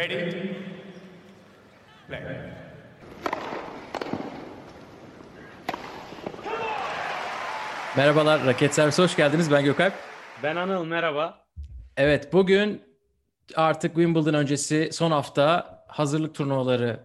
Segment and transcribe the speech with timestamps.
[0.00, 0.32] Ready?
[2.08, 2.20] Play.
[7.96, 9.50] Merhabalar, Raket Servisi hoş geldiniz.
[9.50, 9.92] Ben Gökalp.
[10.42, 11.46] Ben Anıl, merhaba.
[11.96, 12.82] Evet, bugün
[13.54, 17.00] artık Wimbledon öncesi son hafta hazırlık turnuvaları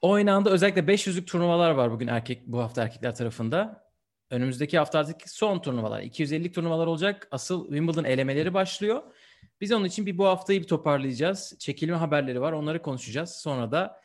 [0.00, 0.50] oynandı.
[0.50, 3.84] Özellikle 500'lük turnuvalar var bugün erkek bu hafta erkekler tarafında.
[4.30, 6.02] Önümüzdeki hafta artık son turnuvalar.
[6.02, 7.28] 250'lik turnuvalar olacak.
[7.30, 9.02] Asıl Wimbledon elemeleri başlıyor.
[9.60, 11.56] Biz onun için bir bu haftayı bir toparlayacağız.
[11.58, 12.52] Çekilme haberleri var.
[12.52, 13.30] Onları konuşacağız.
[13.30, 14.00] Sonra da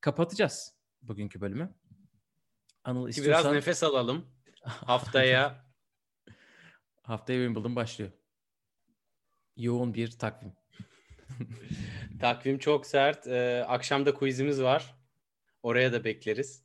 [0.00, 1.74] kapatacağız bugünkü bölümü.
[2.84, 3.44] Anıl istiyorsan...
[3.44, 4.26] Biraz nefes alalım.
[4.62, 5.64] Haftaya
[7.04, 8.10] haftaya Wimbledon başlıyor.
[9.56, 10.52] Yoğun bir takvim.
[12.20, 13.26] takvim çok sert.
[13.26, 14.94] Ee, akşamda quizimiz var.
[15.62, 16.63] Oraya da bekleriz.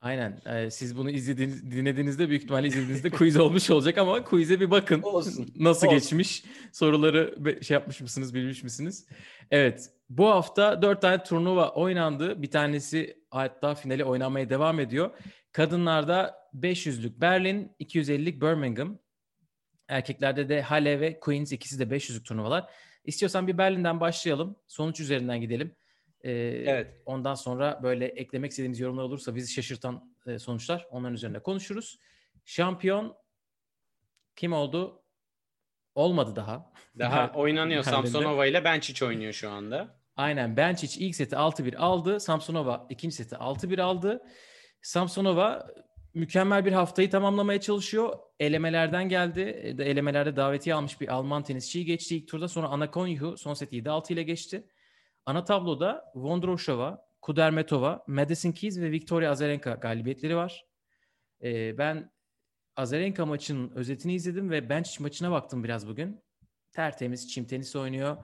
[0.00, 0.40] Aynen.
[0.46, 5.02] Ee, siz bunu izlediğiniz, dinlediğinizde büyük ihtimalle izlediğinizde quiz olmuş olacak ama quiz'e bir bakın.
[5.02, 5.48] Olsun.
[5.58, 5.98] Nasıl Olsun.
[5.98, 6.44] geçmiş?
[6.72, 9.06] Soruları şey yapmış mısınız, bilmiş misiniz?
[9.50, 9.90] Evet.
[10.08, 12.42] Bu hafta dört tane turnuva oynandı.
[12.42, 15.10] Bir tanesi hatta finali oynanmaya devam ediyor.
[15.52, 18.98] Kadınlarda 500'lük Berlin, 250'lik Birmingham.
[19.88, 22.70] Erkeklerde de Halle ve Queens ikisi de 500'lük turnuvalar.
[23.04, 24.56] İstiyorsan bir Berlin'den başlayalım.
[24.68, 25.76] Sonuç üzerinden gidelim.
[26.24, 26.30] Ee,
[26.66, 27.02] evet.
[27.06, 31.98] Ondan sonra böyle eklemek istediğimiz yorumlar olursa bizi şaşırtan e, sonuçlar onların üzerinde konuşuruz.
[32.44, 33.16] Şampiyon
[34.36, 35.02] kim oldu?
[35.94, 36.72] Olmadı daha.
[36.98, 40.00] Daha oynanıyor Samsonova ile Benčić oynuyor şu anda.
[40.16, 42.20] Aynen Benčić ilk seti 6-1 aldı.
[42.20, 44.22] Samsonova ikinci seti 6-1 aldı.
[44.82, 45.66] Samsonova
[46.14, 48.18] mükemmel bir haftayı tamamlamaya çalışıyor.
[48.40, 49.40] Elemelerden geldi.
[49.40, 52.48] E, elemelerde davetiye almış bir Alman tenisçiyi geçti ilk turda.
[52.48, 52.90] Sonra Ana
[53.36, 54.66] son seti 7-6 ile geçti.
[55.26, 60.66] Ana tabloda Vondroshova, Kudermetova, Madison Keys ve Victoria Azarenka galibiyetleri var.
[61.42, 62.10] Ee, ben
[62.76, 66.20] Azarenka maçının özetini izledim ve Benčić maçına baktım biraz bugün.
[66.72, 68.16] Tertemiz çim tenisi oynuyor.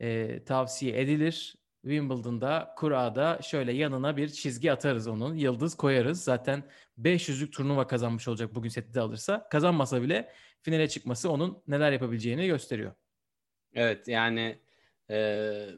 [0.00, 1.56] Ee, tavsiye edilir.
[1.82, 5.34] Wimbledon'da kurada şöyle yanına bir çizgi atarız onun.
[5.34, 6.24] Yıldız koyarız.
[6.24, 6.62] Zaten
[6.98, 9.48] 500'lük turnuva kazanmış olacak bugün seti de alırsa.
[9.48, 12.92] Kazanmasa bile finale çıkması onun neler yapabileceğini gösteriyor.
[13.74, 14.60] Evet yani
[15.10, 15.68] e,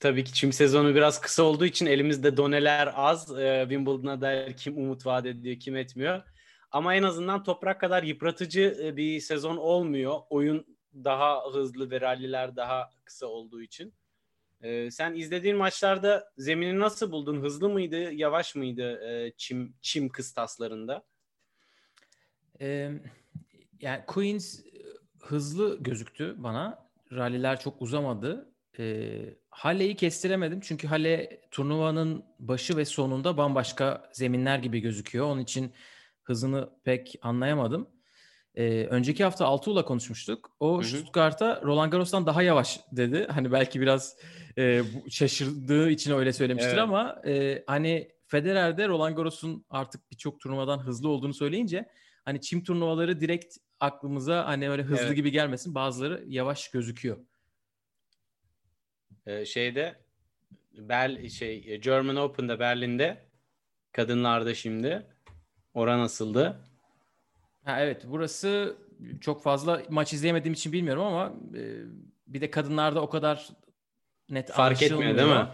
[0.00, 3.38] tabii ki çim sezonu biraz kısa olduğu için elimizde doneler az.
[3.38, 6.22] E, Wimbledon'a dair kim umut vaat ediyor kim etmiyor.
[6.70, 10.20] Ama en azından toprak kadar yıpratıcı bir sezon olmuyor.
[10.30, 13.94] Oyun daha hızlı ve ralliler daha kısa olduğu için.
[14.62, 17.42] Ee, sen izlediğin maçlarda zemini nasıl buldun?
[17.42, 21.04] Hızlı mıydı, yavaş mıydı e, çim çim kıstaslarında?
[22.60, 22.90] Ee,
[23.80, 24.60] yani Queens
[25.20, 26.88] hızlı gözüktü bana.
[27.12, 28.52] Ralliler çok uzamadı.
[28.78, 35.26] Ee, Halle'yi kestiremedim çünkü Halle turnuvanın başı ve sonunda bambaşka zeminler gibi gözüküyor.
[35.26, 35.72] Onun için
[36.22, 37.88] hızını pek anlayamadım.
[38.54, 40.50] Ee, önceki hafta Altuğ'la konuşmuştuk.
[40.60, 40.84] O Hı-hı.
[40.84, 43.26] Stuttgart'a Roland Garros'tan daha yavaş dedi.
[43.30, 44.16] Hani belki biraz
[44.58, 46.78] e, şaşırdığı için öyle söylemiştir evet.
[46.78, 51.88] ama e, hani Federer'de Roland Garros'un artık birçok turnuvadan hızlı olduğunu söyleyince
[52.24, 55.16] hani çim turnuvaları direkt aklımıza hani öyle hızlı evet.
[55.16, 55.74] gibi gelmesin.
[55.74, 57.18] Bazıları yavaş gözüküyor.
[59.28, 59.96] Ee, şeyde
[60.72, 63.24] Bel şey German Open'da Berlin'de
[63.92, 65.06] kadınlarda şimdi
[65.74, 66.60] oran nasıldı?
[67.64, 68.76] Ha evet burası
[69.20, 71.62] çok fazla maç izleyemediğim için bilmiyorum ama e,
[72.26, 73.48] bir de kadınlarda o kadar
[74.30, 75.48] net fark etmiyor değil mi?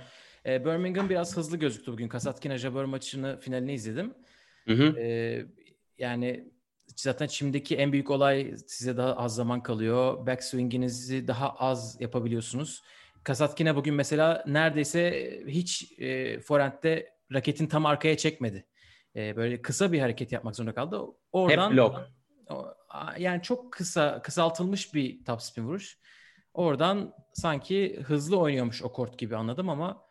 [0.47, 2.09] E, Birmingham biraz hızlı gözüktü bugün.
[2.09, 4.15] Kasatkina Jabeur maçını finalini izledim.
[4.65, 4.99] Hı hı.
[4.99, 5.47] E,
[5.99, 6.53] yani
[6.97, 10.27] zaten şimdiki en büyük olay size daha az zaman kalıyor.
[10.27, 12.83] Backswing'inizi daha az yapabiliyorsunuz.
[13.25, 18.67] Kasatkina bugün mesela neredeyse hiç e, forehand'de raketin tam arkaya çekmedi.
[19.17, 21.01] E, böyle kısa bir hareket yapmak zorunda kaldı.
[21.33, 22.11] Oradan Hep blok.
[23.19, 25.99] Yani çok kısa kısaltılmış bir top spin vuruş.
[26.55, 30.07] Oradan sanki hızlı oynuyormuş o kort gibi anladım ama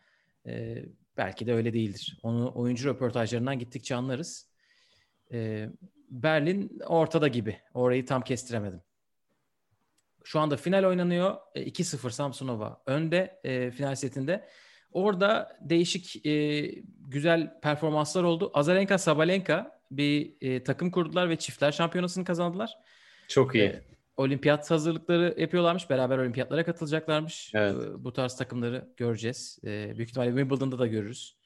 [0.47, 0.83] e,
[1.17, 2.19] belki de öyle değildir.
[2.23, 4.49] Onu oyuncu röportajlarından gittikçe anlarız.
[5.33, 5.69] E,
[6.09, 7.57] Berlin ortada gibi.
[7.73, 8.81] Orayı tam kestiremedim.
[10.23, 11.37] Şu anda final oynanıyor.
[11.55, 14.47] E, 2-0 Samsonova önde e, final setinde.
[14.91, 16.61] Orada değişik e,
[16.99, 18.51] güzel performanslar oldu.
[18.53, 22.77] Azarenka Sabalenka bir e, takım kurdular ve çiftler şampiyonasını kazandılar.
[23.27, 23.63] Çok iyi.
[23.63, 23.83] E,
[24.17, 25.89] olimpiyat hazırlıkları yapıyorlarmış.
[25.89, 27.51] Beraber olimpiyatlara katılacaklarmış.
[27.53, 27.75] Evet.
[27.75, 29.59] E, bu tarz takımları göreceğiz.
[29.63, 31.37] E, büyük ihtimalle Wimbledon'da da görürüz.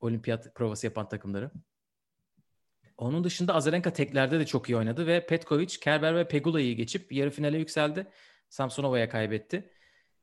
[0.00, 1.50] Olimpiyat provası yapan takımları.
[2.98, 7.30] Onun dışında Azarenka teklerde de çok iyi oynadı ve Petkovic, Kerber ve Pegula'yı geçip yarı
[7.30, 8.06] finale yükseldi.
[8.48, 9.70] Samsonova'ya kaybetti.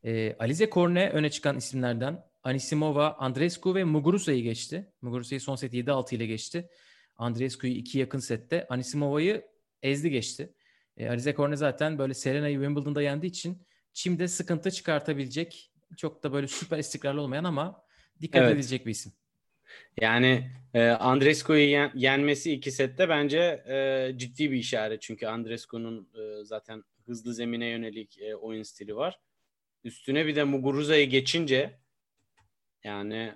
[0.04, 2.24] E, Alize Korne öne çıkan isimlerden.
[2.44, 4.94] Anisimova, Andrescu ve Muguruza'yı geçti.
[5.02, 6.70] Muguruza'yı son set 7-6 ile geçti.
[7.16, 8.68] Andrescu'yu iki yakın sette.
[8.70, 9.46] Anisimova'yı
[9.82, 10.54] ezdi geçti.
[10.98, 16.48] E, Alize Korne zaten böyle Serena'yı Wimbledon'da yendiği için çimde sıkıntı çıkartabilecek Çok da böyle
[16.48, 17.84] süper istikrarlı olmayan ama
[18.22, 18.52] dikkat Evet.
[18.52, 19.12] edilecek bir isim.
[20.02, 25.02] Yani e, Andrescu'yu yen- yenmesi iki sette bence e, ciddi bir işaret.
[25.02, 29.20] Çünkü Andrescu'nun e, zaten hızlı zemine yönelik e, oyun stili var.
[29.84, 31.80] Üstüne bir de Muguruza'yı geçince
[32.84, 33.34] yani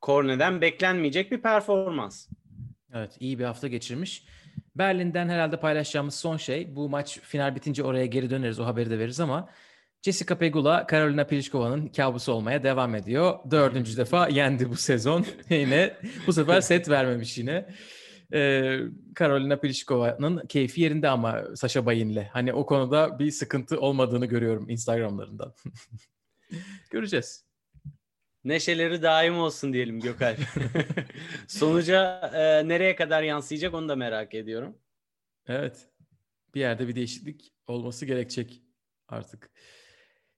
[0.00, 2.28] Korne'den beklenmeyecek bir performans.
[2.94, 4.26] Evet iyi bir hafta geçirmiş.
[4.74, 8.98] Berlin'den herhalde paylaşacağımız son şey bu maç final bitince oraya geri döneriz o haberi de
[8.98, 9.48] veririz ama
[10.04, 13.38] Jessica Pegula Karolina Pliskova'nın kabusu olmaya devam ediyor.
[13.50, 15.26] Dördüncü defa yendi bu sezon.
[15.50, 15.96] yine
[16.26, 17.74] bu sefer set vermemiş yine.
[18.32, 18.78] Ee,
[19.14, 22.24] Karolina Pliskova'nın keyfi yerinde ama Sasha Bayin'le.
[22.32, 25.54] Hani o konuda bir sıkıntı olmadığını görüyorum Instagram'larından.
[26.90, 27.46] Göreceğiz.
[28.44, 30.38] Neşeleri daim olsun diyelim Gökalp.
[31.48, 34.78] Sonuca e, nereye kadar yansıyacak onu da merak ediyorum.
[35.46, 35.88] Evet.
[36.54, 38.62] Bir yerde bir değişiklik olması gerekecek
[39.08, 39.50] artık.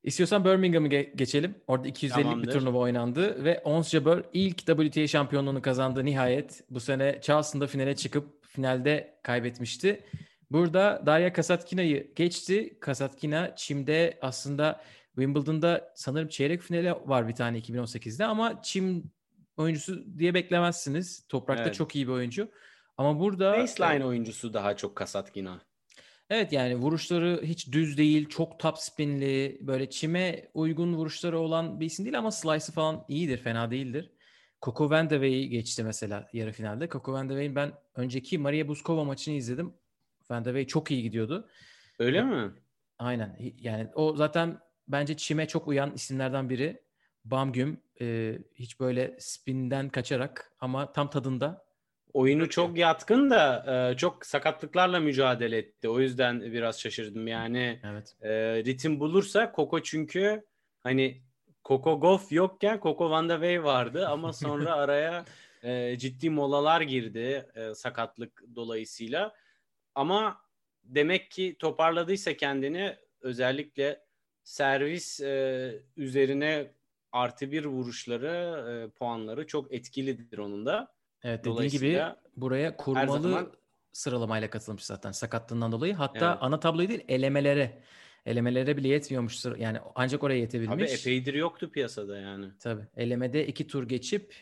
[0.06, 1.54] İstiyorsan Birmingham'ı ge- geçelim.
[1.66, 6.64] Orada 250 bir turnuva oynandı ve Ons Jabeur ilk WTA şampiyonluğunu kazandı nihayet.
[6.70, 10.04] Bu sene Charleston'da finale çıkıp finalde kaybetmişti.
[10.50, 12.78] Burada Daria Kasatkina'yı geçti.
[12.80, 14.80] Kasatkina çimde aslında
[15.14, 19.10] Wimbledon'da sanırım çeyrek finali var bir tane 2018'de ama çim
[19.56, 21.26] oyuncusu diye beklemezsiniz.
[21.28, 21.74] Toprakta Evet.
[21.74, 22.48] çok iyi bir oyuncu.
[22.96, 25.60] Ama burada Baseline oyuncusu daha çok Kasatkina.
[26.30, 31.86] Evet yani vuruşları hiç düz değil, çok top spinli, böyle çime uygun vuruşları olan bir
[31.86, 34.10] isim değil ama slice'ı falan iyidir, fena değildir.
[34.62, 36.88] Coco Van de Wey'i geçti mesela yarı finalde.
[36.88, 39.74] Coco Van de Wey'in ben önceki Maria Buskova maçını izledim.
[40.30, 41.48] Van de Wey çok iyi gidiyordu.
[41.98, 42.52] Öyle mi?
[42.98, 44.58] Aynen yani o zaten
[44.88, 46.82] bence çime çok uyan isimlerden biri.
[47.24, 51.65] Bamgüm e, hiç böyle spinden kaçarak ama tam tadında.
[52.16, 55.88] Oyunu çok yatkın da e, çok sakatlıklarla mücadele etti.
[55.88, 57.26] O yüzden biraz şaşırdım.
[57.28, 58.16] Yani Evet.
[58.22, 58.30] e,
[58.64, 60.44] ritim bulursa Koko çünkü
[60.82, 61.22] hani
[61.64, 65.24] Koko Goff yokken Koko Van de Wey vardı ama sonra araya
[65.62, 69.34] e, ciddi molalar girdi e, sakatlık dolayısıyla.
[69.94, 70.40] Ama
[70.84, 74.00] demek ki toparladıysa kendini özellikle
[74.42, 76.72] servis e, üzerine
[77.12, 80.95] artı bir vuruşları, e, puanları çok etkilidir onun da.
[81.22, 82.02] Evet dediğin gibi
[82.36, 83.52] buraya kurmalı zaman-
[83.92, 85.94] sıralamayla katılmış zaten sakatlığından dolayı.
[85.94, 86.38] Hatta Evet.
[86.40, 87.82] ana tabloyu değil elemelere.
[88.26, 89.44] Elemelere bile yetmiyormuş.
[89.58, 90.74] Yani ancak oraya yetebilmiş.
[90.74, 92.46] Abi epeydir yoktu piyasada yani.
[92.60, 92.82] Tabii.
[92.96, 94.34] Elemede iki tur geçip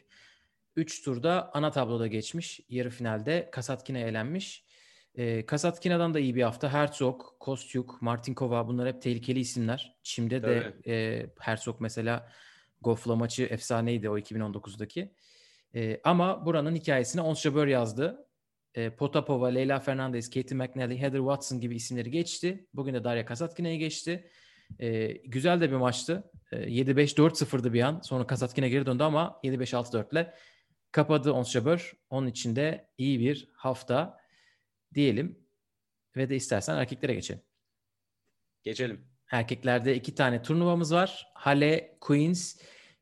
[0.76, 2.60] üç turda ana tabloda geçmiş.
[2.68, 4.64] Yarı finalde Kasatkina'ya elenmiş.
[5.14, 6.72] Ee, Kasatkina'dan da iyi bir hafta.
[6.72, 9.96] Herzog, Kostyuk, Martinkova bunlar hep tehlikeli isimler.
[10.02, 10.90] Çim'de de Tabii.
[10.94, 12.32] e, Herzog mesela
[12.80, 15.12] Goff'la maçı efsaneydi o 2019'daki.
[15.74, 18.28] E, ama buranın hikayesini Ons Jabeur yazdı.
[18.74, 22.66] E, Potapova, Leyla Fernandez, Katie McNally, Heather Watson gibi isimleri geçti.
[22.74, 24.30] Bugün de Daria Kasatkina'yı geçti.
[24.78, 26.30] E, güzel de bir maçtı.
[26.52, 28.00] E, 7-5-4-0'dı bir an.
[28.00, 30.34] Sonra Kasatkina geri döndü ama 7-5-6-4 ile
[30.92, 31.92] kapadı Ons Jabeur.
[32.10, 34.18] Onun için de iyi bir hafta
[34.94, 35.44] diyelim.
[36.16, 37.42] Ve de istersen erkeklere geçelim.
[38.62, 39.08] Geçelim.
[39.30, 41.26] Erkeklerde iki tane turnuvamız var.
[41.34, 42.56] Halle Queens.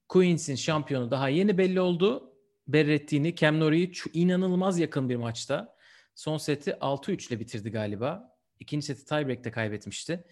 [0.09, 2.32] Queens'in şampiyonu daha yeni belli oldu.
[2.69, 5.77] Berrettini, Cam Norrie'yi inanılmaz yakın bir maçta.
[6.15, 8.37] Son seti 6-3 ile bitirdi galiba.
[8.61, 10.25] İkinci seti tiebreak'te kaybetmişti.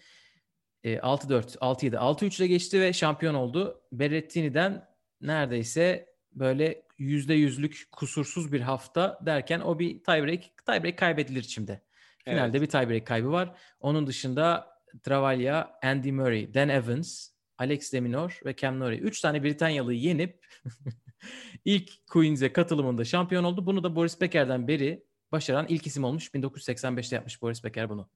[0.83, 3.81] E, 6-4, 6-7, 6-3 ile geçti ve şampiyon oldu.
[3.91, 4.87] Berrettini'den
[5.21, 11.81] neredeyse böyle %100'lük kusursuz bir hafta derken o bir tiebreak, tiebreak kaybedilir şimdi.
[12.25, 12.61] Finalde Evet.
[12.61, 13.55] bir tiebreak kaybı var.
[13.79, 14.71] Onun dışında
[15.03, 18.97] Travaglia, Andy Murray, Dan Evans, Alex de Minaur ve Cam Norrie.
[18.97, 20.45] Üç tane Britanyalı'yı yenip
[21.65, 23.65] ilk Queens'e katılımında şampiyon oldu.
[23.65, 26.27] Bunu da Boris Becker'den beri başaran ilk isim olmuş.
[26.27, 28.09] 1985'te yapmış Boris Becker bunu.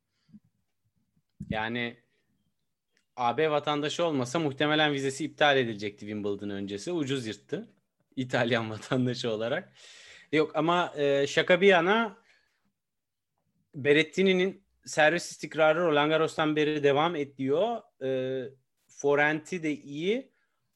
[1.50, 1.98] Yani
[3.16, 6.92] AB vatandaşı olmasa muhtemelen vizesi iptal edilecekti Wimbledon öncesi.
[6.92, 7.70] Ucuz yırttı.
[8.16, 9.74] İtalyan vatandaşı olarak.
[10.32, 12.18] Yok ama e, şaka bir yana
[13.76, 17.82] Berrettini'nin servis istikrarı Roland Garros'tan beri devam ediyor.
[18.04, 18.10] E,
[18.88, 20.35] forenti de iyi.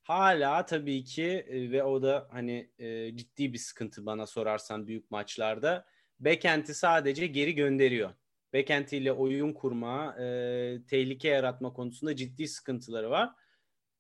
[0.10, 5.12] Hala tabii ki e, ve o da hani e, ciddi bir sıkıntı bana sorarsan büyük
[5.12, 5.86] maçlarda.
[6.20, 8.10] Backhand'i sadece geri gönderiyor.
[8.54, 10.24] Backhand ile oyun kurma, e,
[10.90, 13.30] tehlike yaratma konusunda ciddi sıkıntıları var.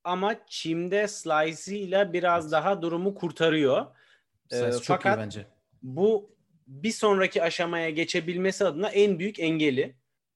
[0.03, 3.85] Ama çimde slice ile biraz daha durumu kurtarıyor.
[4.51, 5.45] E, Size çok fakat iyi bence.
[5.81, 6.35] bu
[6.67, 9.95] bir sonraki aşamaya geçebilmesi adına en büyük engeli.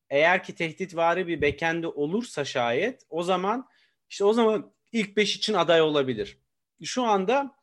[0.10, 3.68] Eğer ki tehditvari bir backhand'i olursa şayet o zaman
[4.10, 6.38] işte o zaman ilk 5 için aday olabilir.
[6.84, 7.56] Şu anda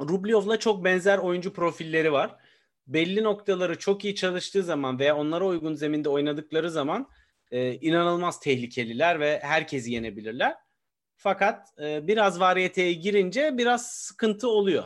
[0.00, 2.36] Rublev'la çok benzer oyuncu profilleri var.
[2.86, 7.08] Belli noktaları çok iyi çalıştığı zaman veya onlara uygun zeminde oynadıkları zaman
[7.50, 10.54] e, inanılmaz tehlikeliler ve herkesi yenebilirler.
[11.16, 14.84] Fakat e, biraz variyeteye girince biraz sıkıntı oluyor.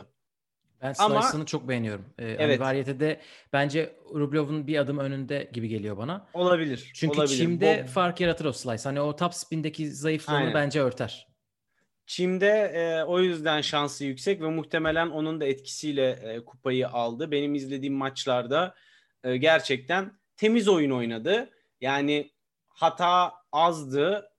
[0.81, 2.05] Ben Ama- Slice'ını çok beğeniyorum.
[2.19, 2.59] Ee, hani Evet.
[2.59, 3.21] variyetede
[3.53, 6.27] bence Rublev'in bir adım önünde gibi geliyor bana.
[6.33, 6.91] Olabilir.
[6.95, 7.37] Çünkü olabilir.
[7.37, 8.83] Çim'de Bob- fark yaratır o Slice.
[8.83, 10.53] Hani o top spin'deki zayıflığını Aynen.
[10.53, 11.27] bence örter.
[12.11, 17.31] Çim'de e, o yüzden şansı yüksek ve muhtemelen onun da etkisiyle e, kupayı aldı.
[17.31, 18.75] Benim izlediğim maçlarda
[19.23, 21.49] e, gerçekten temiz oyun oynadı.
[21.81, 22.31] Yani
[22.67, 24.29] hata azdı.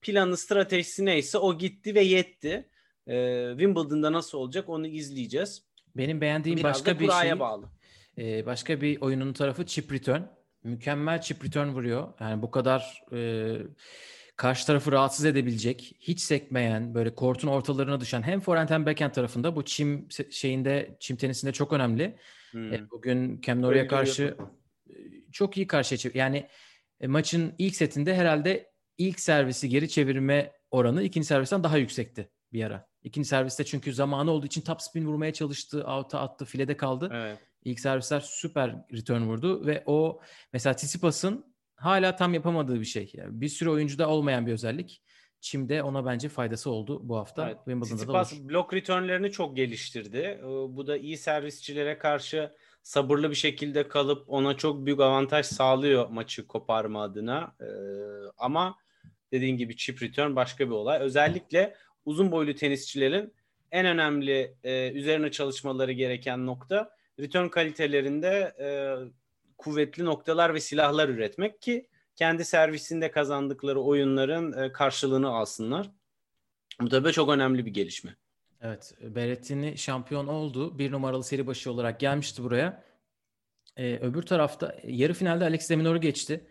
[0.00, 2.68] Planı, stratejisi neyse o gitti ve yetti.
[3.06, 5.62] E, Wimbledon'da nasıl olacak onu izleyeceğiz.
[5.96, 7.66] Benim beğendiğim Biraz başka bir şey, bağlı.
[8.18, 10.22] e, başka bir oyunun tarafı chip return.
[10.64, 12.08] Mükemmel chip return vuruyor.
[12.20, 13.18] Yani bu kadar e,
[14.38, 19.56] karşı tarafı rahatsız edebilecek, hiç sekmeyen, böyle kortun ortalarına düşen hem forehand hem backhand tarafında
[19.56, 22.16] bu çim şeyinde, çim tenisinde çok önemli.
[22.50, 22.72] Hmm.
[22.72, 24.36] E, bugün Cam Norrie'ye karşı
[24.90, 24.94] e,
[25.32, 26.14] çok iyi karşıya çevir.
[26.14, 26.48] Yani
[27.00, 32.64] e, maçın ilk setinde herhalde ilk servisi geri çevirme oranı ikinci servisten daha yüksekti bir
[32.64, 32.88] ara.
[33.02, 37.10] İkinci serviste çünkü zamanı olduğu için top spin vurmaya çalıştı, out'a attı, filede kaldı.
[37.12, 37.38] Evet.
[37.64, 40.20] İlk servisler süper return vurdu ve o
[40.52, 41.47] mesela Tsitsipas'ın
[41.78, 43.10] hala tam yapamadığı bir şey.
[43.14, 45.02] Yani bir sürü oyuncuda olmayan bir özellik.
[45.40, 47.46] Çim'de ona bence faydası oldu bu hafta.
[47.46, 47.56] Evet.
[47.64, 48.48] Wimbledon'da da olur.
[48.48, 50.16] blok returnlerini çok geliştirdi.
[50.16, 56.08] Ee, Bu da iyi servisçilere karşı sabırlı bir şekilde kalıp ona çok büyük avantaj sağlıyor
[56.08, 57.54] maçı koparma adına.
[57.60, 57.64] Ee,
[58.38, 58.76] Ama
[59.32, 60.98] dediğin gibi chip return başka bir olay.
[61.00, 63.34] Özellikle uzun boylu tenisçilerin
[63.70, 68.68] en önemli e, üzerine çalışmaları gereken nokta return kalitelerinde e,
[69.58, 75.90] kuvvetli noktalar ve silahlar üretmek ki kendi servisinde kazandıkları oyunların e, karşılığını alsınlar.
[76.80, 78.16] Bu tabii çok önemli bir gelişme.
[78.60, 80.78] Evet, Berrettini şampiyon oldu.
[80.78, 82.84] Bir numaralı seri başı olarak gelmişti buraya.
[83.76, 86.46] Ee, öbür tarafta yarı finalde Alex de Minaur'u geçti.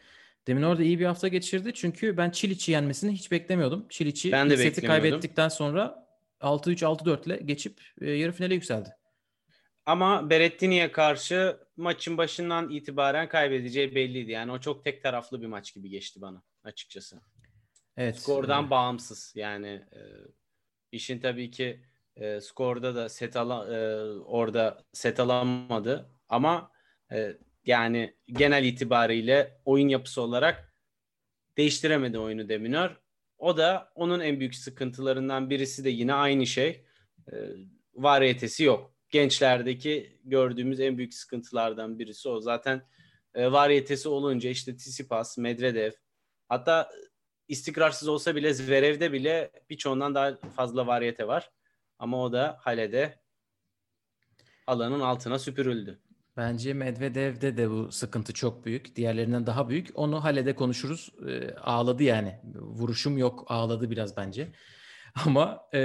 [0.47, 1.73] De Minaur da iyi bir hafta geçirdi.
[1.73, 3.85] Çünkü ben Çiliç'i yenmesini hiç beklemiyordum.
[3.89, 6.07] Çiliç'i seti kaybettikten sonra
[6.41, 8.89] 6-3, 6-4 ile geçip e, yarı finale yükseldi.
[9.87, 14.31] Ama Berrettini'ye karşı maçın başından itibaren kaybedeceği belliydi.
[14.31, 17.21] Yani o çok tek taraflı bir maç gibi geçti bana açıkçası.
[17.97, 18.19] Evet.
[18.19, 19.33] Skordan e, bağımsız.
[19.35, 19.99] Yani e,
[20.91, 21.81] işin tabii ki
[22.15, 26.09] e, skorda da set ala, e, orada set alamadı.
[26.29, 26.71] Ama
[27.11, 30.73] e, yani genel itibariyle oyun yapısı olarak
[31.57, 32.91] değiştiremedi oyunu Deminör.
[33.37, 36.85] O da onun en büyük sıkıntılarından birisi de yine aynı şey.
[37.31, 37.35] E,
[37.93, 38.96] variyetesi yok.
[39.09, 42.41] Gençlerdeki gördüğümüz en büyük sıkıntılardan birisi o.
[42.41, 42.81] Zaten
[43.33, 45.91] e, variyetesi olunca işte Tsitsipas, Medvedev
[46.49, 46.89] hatta
[47.47, 51.51] istikrarsız olsa bile Zverev'de bile birçoğundan daha fazla variyete var.
[51.99, 53.19] Ama o da Hale'de
[54.67, 55.99] alanın altına süpürüldü.
[56.37, 58.95] Bence Medvedev'de de bu sıkıntı çok büyük.
[58.95, 59.89] Diğerlerinden daha büyük.
[59.95, 61.11] Onu Hale'de konuşuruz.
[61.27, 62.39] Ee, ağladı yani.
[62.55, 63.45] Vuruşum yok.
[63.47, 64.47] Ağladı biraz bence.
[65.25, 65.79] Ama e,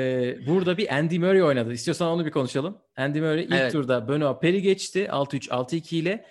[0.47, 1.73] burada bir Andy Murray oynadı.
[1.73, 2.79] İstiyorsan onu bir konuşalım.
[2.97, 3.73] Andy Murray ilk Evet.
[3.73, 5.09] turda Benoit Paire geçti.
[5.11, 6.25] 6-3, 6-2 ile.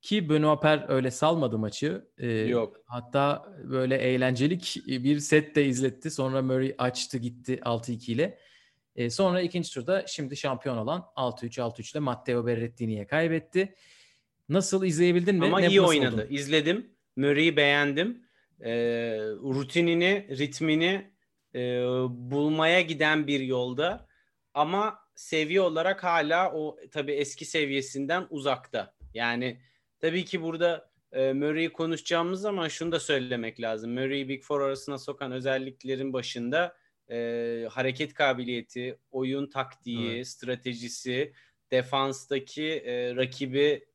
[0.00, 2.04] Ki Benoit Paire öyle salmadı maçı.
[2.18, 2.76] Ee, Yok.
[2.86, 6.10] Hatta böyle eğlencelik bir set de izletti.
[6.10, 8.38] Sonra Murray açtı gitti 6-2 ile.
[8.96, 13.74] E, sonra ikinci turda şimdi şampiyon olan 6-3 6-3 ile Matteo Berrettini'ye kaybetti.
[14.48, 15.44] Nasıl izleyebildin mi?
[15.44, 16.12] Ama Ne- iyi oynadı.
[16.16, 16.26] buldun?
[16.30, 16.86] İzledim.
[17.16, 18.22] Murray'i beğendim.
[18.64, 18.70] Ee,
[19.42, 21.11] rutinini, ritmini
[21.54, 21.60] e,
[22.08, 24.06] bulmaya giden bir yolda.
[24.54, 28.94] Ama seviye olarak hala o tabii eski seviyesinden uzakta.
[29.14, 29.60] Yani
[30.00, 33.92] tabii ki burada e, Murray'i konuşacağımız zaman şunu da söylemek lazım.
[33.92, 36.76] Murray'i Big Four arasına sokan özelliklerin başında
[37.10, 40.28] e, hareket kabiliyeti, oyun taktiği, Evet.
[40.28, 41.32] stratejisi,
[41.70, 43.86] defanstaki e, rakibi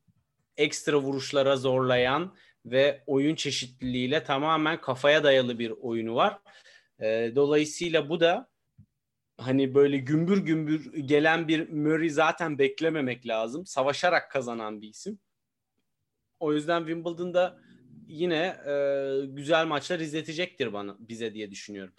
[0.58, 2.36] ekstra vuruşlara zorlayan
[2.66, 6.40] ve oyun çeşitliliğiyle tamamen kafaya dayalı bir oyunu var.
[7.02, 8.50] E, dolayısıyla bu da
[9.38, 13.66] hani böyle gümbür gümbür gelen bir Murray zaten beklememek lazım.
[13.66, 15.20] Savaşarak kazanan bir isim.
[16.40, 17.60] O yüzden Wimbledon'da
[18.08, 18.76] yine e,
[19.26, 21.94] güzel maçlar izletecektir bana bize diye düşünüyorum.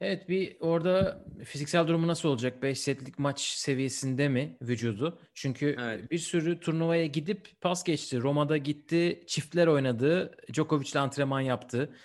[0.00, 2.62] Evet bir orada fiziksel durumu nasıl olacak?
[2.62, 5.18] 5 setlik maç seviyesinde mi vücudu?
[5.34, 6.10] Çünkü Evet.
[6.10, 8.20] bir sürü turnuvaya gidip pas geçti.
[8.20, 10.36] Roma'da gitti, çiftler oynadı.
[10.52, 11.96] Djokovic'le antrenman yaptı.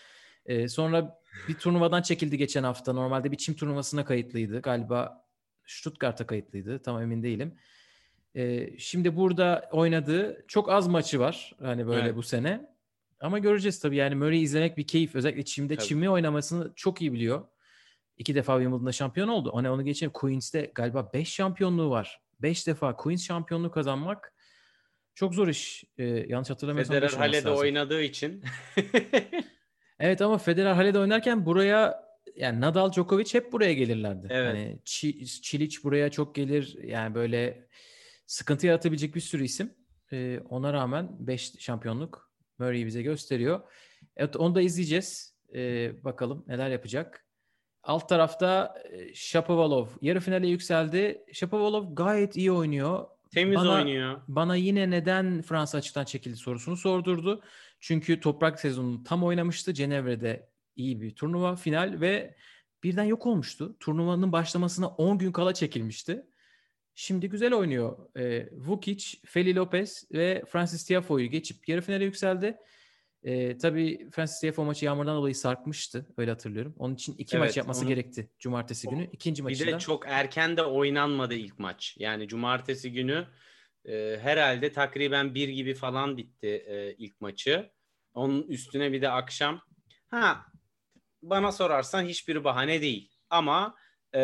[0.46, 2.94] Ee, sonra bir turnuvadan çekildi geçen hafta.
[2.94, 4.62] Normalde bir çim turnuvasına kayıtlıydı.
[4.62, 5.26] Galiba
[5.66, 6.82] Stuttgart'a kayıtlıydı.
[6.82, 7.56] Tam emin değilim.
[8.36, 11.56] Ee, şimdi burada oynadığı çok az maçı var.
[11.62, 12.16] Hani böyle Evet.
[12.16, 12.70] bu sene.
[13.20, 13.96] Ama göreceğiz tabii.
[13.96, 15.16] Yani Murray'i izlemek bir keyif.
[15.16, 15.88] Özellikle çimde Tabii.
[15.88, 17.48] çimi oynamasını çok iyi biliyor.
[18.18, 19.52] İki defa Wimbledon'da şampiyon oldu.
[19.56, 20.12] Hani onu geçelim.
[20.14, 22.22] Queens'te galiba 5 şampiyonluğu var.
[22.42, 24.34] 5 defa Queens şampiyonluğu kazanmak
[25.16, 25.84] çok zor iş.
[25.98, 28.44] Ee, yanlış hatırlamıyorsam Federer Hale'de oynadığı için
[30.00, 34.28] Evet ama Federer Hale'de oynarken buraya yani Nadal, Djokovic hep buraya gelirlerdi.
[34.30, 34.50] Evet.
[34.56, 36.78] Hani Çi- Çiliç buraya çok gelir.
[36.84, 37.68] Yani böyle
[38.28, 39.74] sıkıntı yaratabilecek bir sürü isim.
[40.12, 43.62] Ee, ona rağmen 5 şampiyonluk Murray bize gösteriyor.
[44.18, 45.36] Evet onu da izleyeceğiz.
[45.56, 47.26] Ee, bakalım neler yapacak.
[47.84, 51.26] Alt tarafta e, Shapovalov yarı finale yükseldi.
[51.34, 53.06] Shapovalov gayet iyi oynuyor.
[53.34, 54.22] Temiz Bana- oynuyor.
[54.28, 57.42] Bana yine neden Fransa açıktan çekildi sorusunu sordurdu.
[57.80, 59.74] Çünkü toprak sezonunu tam oynamıştı.
[59.74, 62.36] Cenevre'de iyi bir turnuva final ve
[62.84, 63.78] birden yok olmuştu.
[63.80, 66.26] Turnuvanın başlamasına 10 gün kala çekilmişti.
[66.96, 67.98] Şimdi güzel oynuyor.
[68.18, 72.58] Ee, Vukic, Feli Lopez ve Francis Tiafoe'yu geçip yarı finale yükseldi.
[73.24, 76.06] Ee, tabii Francis Tiafoe maçı yağmurdan dolayı sarkmıştı.
[76.18, 76.76] Öyle hatırlıyorum.
[76.78, 79.10] Onun için iki maç Evet, yapması onu- gerekti cumartesi günü.
[79.12, 81.96] İkinci Bir maçı de da çok erken de oynanmadı ilk maç.
[82.00, 83.28] Yani cumartesi günü
[83.88, 87.72] e, herhalde takriben bir gibi falan bitti e, ilk maçı.
[88.14, 89.62] Onun üstüne bir de akşam.
[90.08, 90.46] Ha
[91.22, 93.12] bana sorarsan hiçbir bahane değil.
[93.30, 93.76] Ama
[94.14, 94.20] e,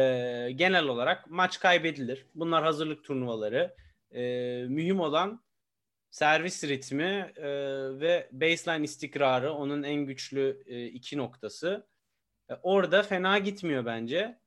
[0.55, 2.27] genel olarak maç kaybedilir.
[2.35, 3.75] Bunlar hazırlık turnuvaları.
[4.11, 4.21] E,
[4.69, 5.43] mühim olan
[6.11, 7.49] servis ritmi e,
[7.99, 11.87] ve baseline istikrarı onun en güçlü e, iki noktası.
[12.49, 14.39] E, orada fena gitmiyor bence.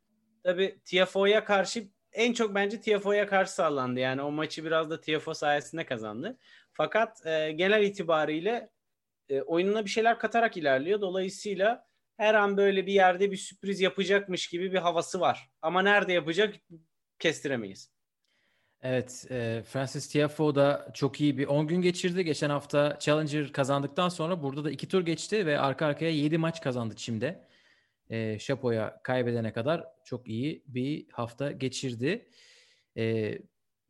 [0.44, 4.00] Tabii Tiafoe'ya karşı en çok bence Tiafoe'ya karşı sağlandı.
[4.00, 6.38] Yani o maçı biraz da Tiafoe sayesinde kazandı.
[6.72, 8.70] Fakat e, genel itibariyle
[9.28, 11.00] e, oyununa bir şeyler katarak ilerliyor.
[11.00, 15.50] Dolayısıyla her an böyle bir yerde bir sürpriz yapacakmış gibi bir havası var.
[15.62, 16.54] Ama nerede yapacak
[17.18, 17.90] kestiremeyiz.
[18.82, 22.24] Evet, e, Francis Tiafoe da çok iyi bir 10 gün geçirdi.
[22.24, 26.60] Geçen hafta Challenger kazandıktan sonra burada da iki tur geçti ve arka arkaya 7 maç
[26.60, 27.45] kazandı Çim'de.
[28.10, 32.28] E, Şapo'ya kaybedene kadar çok iyi bir hafta geçirdi.
[32.96, 33.38] E,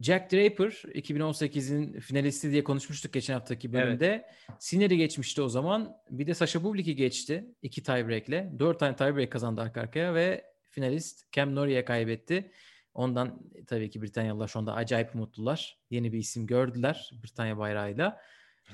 [0.00, 4.26] Jack Draper 2018'in finalisti diye konuşmuştuk geçen haftaki bölümde.
[4.58, 5.96] Sinner'i geçmişti o zaman.
[6.10, 7.44] Bir de Sasha Bublik'i geçti.
[7.62, 8.58] iki tiebreak'le.
[8.58, 12.50] Dört tane tiebreak kazandı arka arkaya ve finalist Cam Norrie'ye kaybetti.
[12.94, 15.78] Ondan tabii ki Britanyalılar şu anda acayip mutlular.
[15.90, 18.20] Yeni bir isim gördüler Britanya bayrağıyla.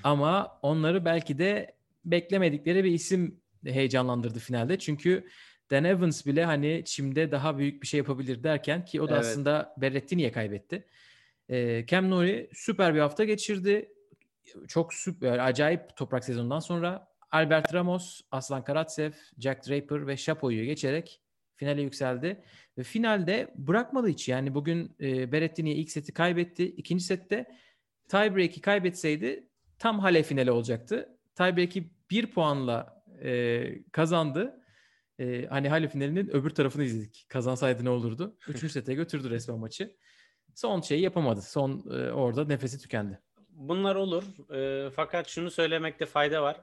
[0.04, 1.74] Ama onları belki de
[2.04, 4.78] beklemedikleri bir isim heyecanlandırdı finalde.
[4.78, 5.26] Çünkü
[5.70, 9.24] Dan Evans bile hani çimde daha büyük bir şey yapabilir derken ki o da Evet.
[9.24, 10.86] aslında Berrettini'ye kaybetti.
[11.50, 13.88] Ee, Cam Norrie süper bir hafta geçirdi.
[14.68, 21.20] Çok süper, acayip toprak sezonundan sonra Albert Ramos, Aslan Karatsev, Jack Draper ve Shapo'yu geçerek
[21.56, 22.42] finale yükseldi.
[22.78, 24.28] Ve finalde bırakmadı hiç.
[24.28, 26.64] Yani bugün e, Berrettini'ye ilk seti kaybetti.
[26.64, 27.46] İkinci sette
[28.08, 29.48] tiebreak'i kaybetseydi
[29.78, 31.18] tam hale finali olacaktı.
[31.34, 34.64] Tiebreak'i bir puanla e, kazandı.
[35.18, 37.26] E, hani hale finalinin öbür tarafını izledik.
[37.28, 38.36] Kazansaydı ne olurdu?
[38.48, 39.96] Üçüncü sete götürdü resmen maçı.
[40.54, 41.42] Son şeyi yapamadı.
[41.42, 43.20] Son e, orada nefesi tükendi.
[43.48, 44.24] Bunlar olur.
[44.54, 46.60] E, fakat şunu söylemekte fayda var.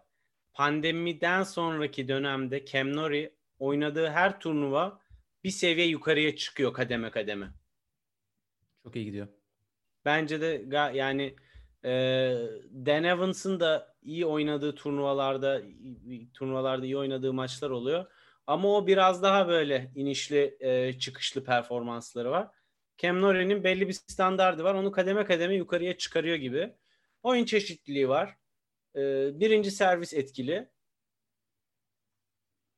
[0.54, 2.88] Pandemiden sonraki dönemde Cam
[3.60, 5.02] oynadığı her turnuva
[5.44, 7.48] bir seviye yukarıya çıkıyor kademe kademe.
[8.84, 9.28] Çok iyi gidiyor.
[10.06, 11.36] Bence de yani
[11.86, 11.90] e,
[12.86, 15.62] Dan Evans'ın da iyi oynadığı turnuvalarda
[16.34, 18.06] turnuvalarda iyi oynadığı maçlar oluyor.
[18.48, 22.48] Ama o biraz daha böyle inişli e, çıkışlı performansları var.
[22.98, 24.76] Cam Norrie'nin belli bir standardı var.
[24.76, 26.74] Onu kademe kademe yukarıya çıkarıyor gibi.
[27.24, 28.36] Oyun çeşitliliği var.
[28.96, 29.00] E,
[29.40, 30.70] birinci servis etkili.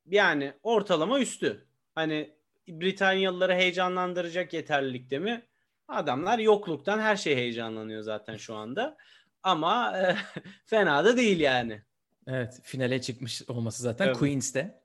[0.06, 1.66] Yani ortalama üstü.
[1.94, 2.34] Hani
[2.68, 5.46] Britanyalıları heyecanlandıracak yeterlilikte mi?
[5.92, 8.96] Adamlar yokluktan her şey heyecanlanıyor zaten şu anda.
[9.42, 10.16] Ama e,
[10.66, 11.82] fena da değil yani.
[12.26, 14.16] Evet finale çıkmış olması zaten Evet.
[14.16, 14.82] Queens'te.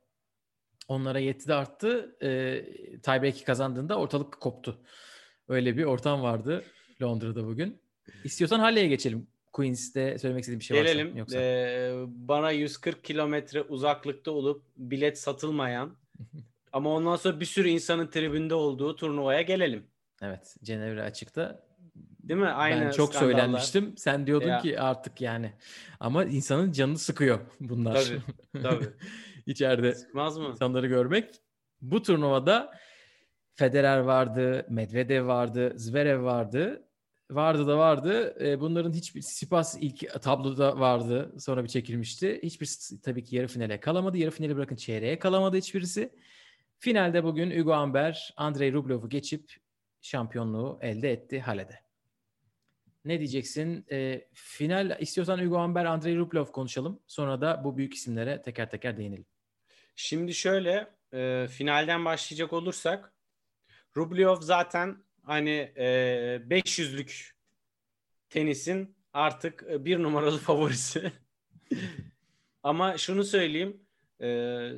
[0.87, 2.17] Onlara yetti de arttı.
[2.21, 2.61] E,
[3.01, 4.81] tiebreak'i kazandığında ortalık koptu.
[5.47, 6.63] Öyle bir ortam vardı
[7.01, 7.81] Londra'da bugün.
[8.23, 9.27] İstiyorsan Halley'e geçelim.
[9.53, 10.93] Queens'te söylemek istediğim bir şey varsa.
[10.93, 11.17] Gelelim.
[11.17, 11.39] Yoksa.
[11.41, 15.97] Ee, bana 140 kilometre uzaklıkta olup bilet satılmayan
[16.73, 19.87] ama ondan sonra bir sürü insanın tribünde olduğu turnuvaya gelelim.
[20.21, 21.63] Evet Cenevre açıkta.
[22.23, 22.47] Değil mi?
[22.47, 23.33] Aynı ben çok skandallar.
[23.33, 23.97] söylenmiştim.
[23.97, 24.59] Sen diyordun Ya.
[24.59, 25.53] ki artık yani.
[25.99, 28.03] Ama insanın canını sıkıyor bunlar.
[28.53, 28.85] Tabii, tabii.
[29.45, 30.47] İçeride Sıkmaz mı?
[30.51, 31.35] insanları görmek.
[31.81, 32.73] Bu turnuvada
[33.53, 36.83] Federer vardı, Medvedev vardı, Zverev vardı.
[37.31, 38.35] Vardı da vardı.
[38.45, 41.35] E, bunların hiçbir Sipas ilk tabloda vardı.
[41.39, 42.39] Sonra bir çekilmişti.
[42.43, 42.69] Hiçbir
[43.03, 44.17] tabii ki yarı finale kalamadı.
[44.17, 46.09] Yarı finali bırakın çeyreğe kalamadı hiçbirisi.
[46.79, 49.55] Finalde bugün Hugo Amber, Andrei Rublev'u geçip
[50.01, 51.79] şampiyonluğu elde etti Hale'de.
[53.05, 53.85] Ne diyeceksin?
[53.91, 56.99] E, final istiyorsan Hugo Amber, Andrei Rublev konuşalım.
[57.07, 59.25] Sonra da bu büyük isimlere teker teker değinelim.
[59.95, 63.13] Şimdi şöyle e, finalden başlayacak olursak
[63.97, 65.85] Rublev zaten hani e,
[66.49, 67.31] 500'lük
[68.29, 71.11] tenisin artık e, bir numaralı favorisi.
[72.63, 73.87] Ama şunu söyleyeyim
[74.21, 74.69] e,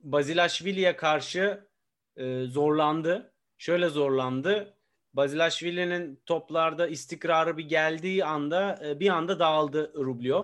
[0.00, 1.68] Bazilashvili'ye karşı
[2.16, 3.34] e, zorlandı.
[3.58, 4.74] Şöyle zorlandı.
[5.14, 10.42] Bazilashvili'nin toplarda istikrarı bir geldiği anda e, bir anda dağıldı Rublev.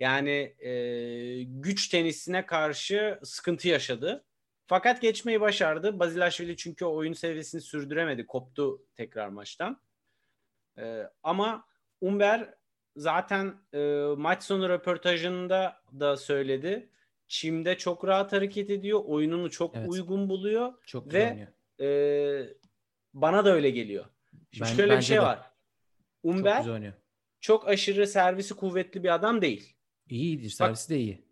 [0.00, 4.24] Yani e, güç tenisine karşı sıkıntı yaşadı.
[4.66, 5.98] Fakat geçmeyi başardı.
[5.98, 8.26] Bazilashvili çünkü oyun seviyesini sürdüremedi.
[8.26, 9.80] Koptu tekrar maçtan.
[10.78, 11.64] E, ama
[12.00, 12.54] Umber
[12.96, 13.78] zaten e,
[14.16, 16.88] maç sonu röportajında da söyledi.
[17.28, 19.00] Çim'de çok rahat hareket ediyor.
[19.04, 19.88] Oyununu çok Evet.
[19.88, 20.72] uygun buluyor.
[20.86, 21.48] Çok Ve- güzel oynuyor.
[21.80, 21.86] E,
[23.14, 24.04] bana da öyle geliyor.
[24.52, 25.20] Şimdi Ben- şöyle bir şey de.
[25.22, 25.36] var.
[25.36, 26.92] Çok Umber oynuyor.
[27.40, 29.76] çok aşırı servisi kuvvetli bir adam değil.
[30.08, 30.50] İyidir.
[30.50, 31.26] Servisi de iyi.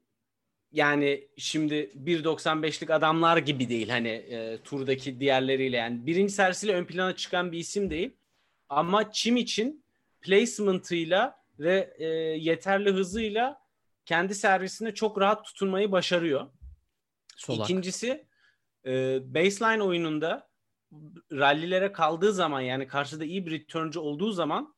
[0.73, 7.17] Yani şimdi 1.95'lik adamlar gibi değil hani e, turdaki diğerleriyle yani birinci servisiyle ön plana
[7.17, 8.17] çıkan bir isim değil.
[8.69, 9.85] Ama Çim için
[10.21, 12.05] placement'ıyla ve e,
[12.39, 13.61] yeterli hızıyla
[14.05, 16.47] kendi servisine çok rahat tutunmayı başarıyor.
[17.37, 17.65] Solak.
[17.71, 18.27] İkincisi
[18.87, 20.49] e, baseline oyununda
[21.33, 24.75] rallilere kaldığı zaman yani karşıda iyi bir returncu olduğu zaman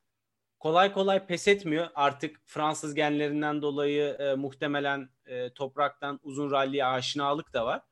[0.59, 1.89] kolay kolay pes etmiyor.
[1.95, 7.83] Artık Fransız genlerinden dolayı e, muhtemelen e, topraktan uzun ralliye aşinalık da var.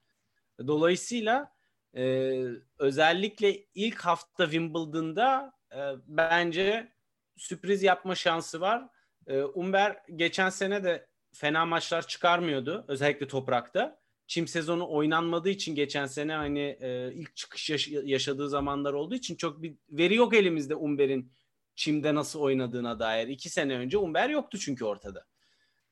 [0.67, 1.53] Dolayısıyla
[1.97, 2.33] e,
[2.79, 6.93] özellikle ilk hafta Wimbledon'da e, bence
[7.37, 8.89] sürpriz yapma şansı var.
[9.27, 12.85] E, Umber geçen sene de fena maçlar çıkarmıyordu.
[12.89, 14.04] Özellikle toprakta.
[14.27, 19.35] Çim sezonu oynanmadığı için geçen sene hani e, ilk çıkış yaş- yaşadığı zamanlar olduğu için
[19.37, 21.33] çok bir veri yok elimizde Umber'in
[21.75, 23.29] Çim'de nasıl oynadığına dair.
[23.29, 25.27] İki sene önce Umber yoktu çünkü ortada.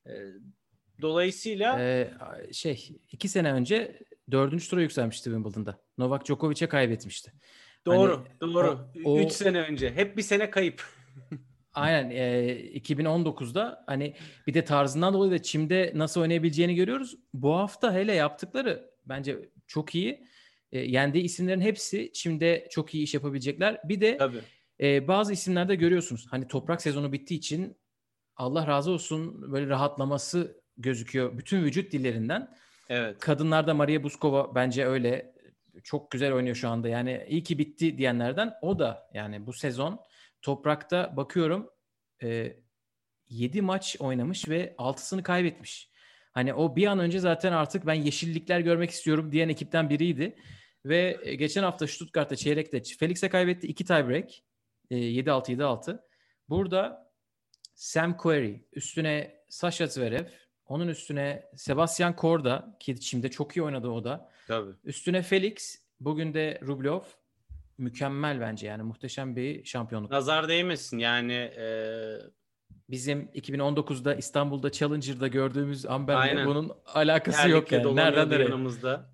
[0.06, 0.12] E,
[1.00, 2.10] dolayısıyla Ee,
[2.52, 3.98] şey iki sene önce
[4.30, 5.80] dördüncü tura yükselmişti Wimbledon'da.
[5.98, 7.32] Novak Djokovic'e kaybetmişti.
[7.86, 8.88] doğru hani doğru.
[9.04, 9.92] o- Üç o- sene önce.
[9.92, 10.82] Hep bir sene kayıp.
[11.74, 14.14] Aynen e, 2019'da hani
[14.46, 17.16] bir de tarzından dolayı da Çim'de nasıl oynayabileceğini görüyoruz.
[17.34, 20.26] Bu hafta hele yaptıkları bence çok iyi.
[20.72, 23.80] E, yendiği isimlerin hepsi Çim'de çok iyi iş yapabilecekler.
[23.84, 24.40] Bir de Tabii.
[24.80, 26.26] e, bazı isimlerde görüyorsunuz.
[26.30, 27.76] Hani toprak sezonu bittiği için
[28.36, 32.54] Allah razı olsun böyle rahatlaması gözüküyor bütün vücut dillerinden.
[32.88, 33.18] Evet.
[33.18, 35.34] Kadınlarda Maria Buskova bence öyle
[35.84, 36.88] çok güzel oynuyor şu anda.
[36.88, 40.00] Yani iyi ki bitti diyenlerden o da yani bu sezon
[40.42, 41.70] toprakta bakıyorum
[43.28, 45.90] 7 maç oynamış ve 6'sını kaybetmiş.
[46.32, 50.36] Hani o bir an önce zaten artık ben yeşillikler görmek istiyorum diyen ekipten biriydi.
[50.84, 53.66] Ve e, geçen hafta Stuttgart'ta çeyrekte Felix'e kaybetti.
[53.66, 54.30] 2 tiebreak.
[54.90, 56.00] E, 7-6 7-6.
[56.48, 57.12] Burada
[57.74, 60.26] Sam Querrey, üstüne Sasha Zverev,
[60.66, 64.30] onun üstüne Sebastian Korda ki şimdi çok iyi oynadı o da.
[64.48, 64.70] Tabii.
[64.84, 67.00] Üstüne Felix, bugün de Rublev.
[67.82, 70.10] Mükemmel bence yani muhteşem bir şampiyonluk.
[70.10, 71.66] Nazar değmesin yani e,
[72.90, 77.96] Bizim 2019'da İstanbul'da Challenger'da gördüğümüz Amber'le bunun alakası yok yani.
[77.96, 78.44] Nereden nereye?
[78.44, 79.12] yanımızda.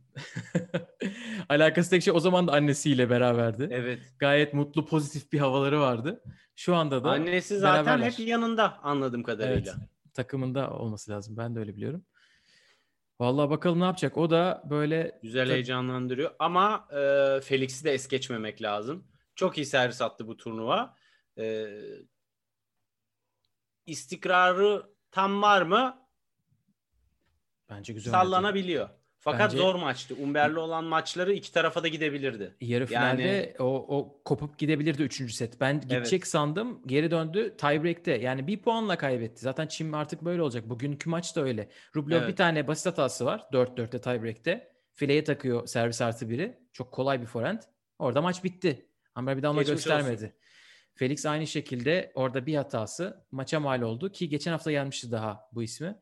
[1.49, 3.69] alakası tek şey o zaman da annesiyle beraberdi.
[3.71, 4.01] Evet.
[4.19, 6.23] Gayet mutlu pozitif bir havaları vardı.
[6.57, 8.13] Şu anda da Annesi zaten beraberler.
[8.13, 9.75] hep yanında anladığım kadarıyla.
[9.79, 10.15] Evet.
[10.15, 11.37] takımında olması lazım.
[11.37, 12.05] Ben de öyle biliyorum.
[13.21, 14.17] Vallahi bakalım ne yapacak.
[14.17, 15.53] O da böyle Güzel Tabii.
[15.55, 16.31] heyecanlandırıyor.
[16.39, 19.09] Ama e, Felix'i de es geçmemek lazım.
[19.35, 20.97] Çok iyi servis attı bu turnuva.
[21.39, 21.67] E,
[23.87, 26.09] istikrarı tam var mı?
[27.71, 28.27] bence güzel oynadı.
[28.27, 28.89] Sallanabiliyor.
[29.33, 30.15] Fakat Bence- zor maçtı.
[30.23, 32.55] Umberli olan maçları iki tarafa da gidebilirdi.
[32.61, 33.65] Yarı Yani- finalde o,
[33.99, 35.61] o kopup gidebilirdi üçüncü set.
[35.61, 36.83] Ben gidecek sandım.
[36.87, 37.57] Geri döndü.
[37.59, 38.13] Tiebreak'te.
[38.13, 39.41] Yani bir puanla kaybetti.
[39.41, 40.69] Zaten Çin artık böyle olacak.
[40.69, 41.69] Bugünkü maç da öyle.
[41.97, 42.29] Rublev Evet.
[42.29, 43.47] bir tane basit hatası var.
[43.53, 44.73] 4-4'te tiebreak'te.
[44.95, 46.59] Fileye takıyor servis artı biri.
[46.73, 47.61] Çok kolay bir forehand.
[47.99, 48.87] Orada maç bitti.
[49.15, 50.35] Amber bir daha ona göstermedi.
[50.95, 55.63] Felix aynı şekilde orada bir hatası maça mal oldu ki geçen hafta gelmişti daha bu
[55.63, 55.97] ismi.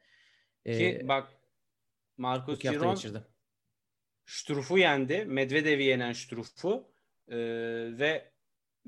[0.66, 1.28] Ki Ee, bak
[2.52, 2.94] Hafta Giron.
[4.26, 5.24] Struff'u yendi.
[5.24, 6.96] Medvedev'i yenen Struff'u
[7.29, 7.37] Ee,
[7.98, 8.33] ve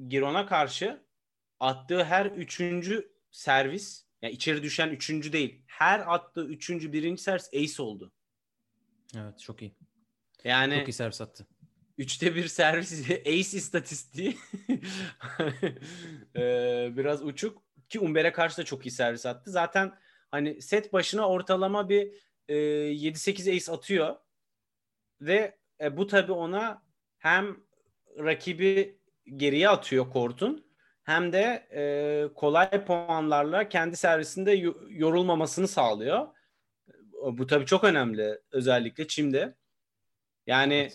[0.08, 1.02] Giron'a karşı
[1.60, 5.62] attığı her üçüncü servis yani içeri düşen üçüncü değil.
[5.66, 8.12] Her attığı üçüncü birinci servis ace oldu.
[9.16, 9.74] Evet çok iyi.
[10.44, 11.46] Yani Çok iyi servis attı.
[11.98, 14.38] üçte bir servis ace istatistiği
[16.36, 19.50] Ee, biraz uçuk ki Umber'e karşı da çok iyi servis attı.
[19.50, 19.98] Zaten
[20.30, 22.12] hani set başına ortalama bir
[22.48, 24.16] e, 7-8 ace atıyor
[25.20, 26.82] ve e, bu tabii ona
[27.18, 27.56] hem
[28.18, 28.98] rakibi
[29.36, 30.66] geriye atıyor kortun
[31.02, 31.82] hem de e,
[32.34, 36.26] kolay puanlarla kendi servisinde yo- yorulmamasını sağlıyor.
[37.22, 39.54] Bu tabii çok önemli özellikle Çim'de.
[40.46, 40.90] Yani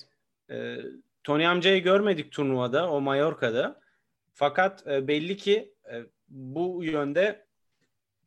[0.50, 0.78] e,
[1.24, 3.82] Tony amcayı görmedik turnuvada o Mallorca'da.
[4.34, 7.46] Fakat e, belli ki e, bu yönde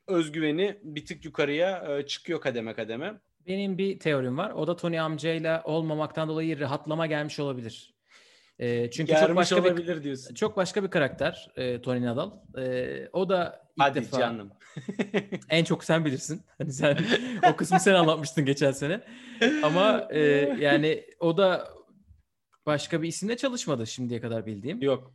[0.07, 3.21] özgüveni bir tık yukarıya e, çıkıyor kademe kademe.
[3.47, 4.51] Benim bir teorim var.
[4.51, 7.95] O da Tony amcayla olmamaktan dolayı rahatlama gelmiş olabilir.
[8.59, 10.35] E, çünkü Germiş çok başka olabilir bir diyorsun.
[10.35, 12.31] çok başka bir karakter e, Tony Nadal.
[12.59, 14.51] E, o da ilk Hadi defa canım.
[15.51, 16.43] en çok sen bilirsin.
[16.59, 16.99] Hani sen
[17.53, 19.01] o kısmı sen anlatmıştın geçen sene.
[19.63, 20.21] Ama e,
[20.61, 21.69] yani o da
[22.67, 24.83] başka bir isimle çalışmadı şimdiye kadar bildiğim.
[24.83, 25.15] Yok.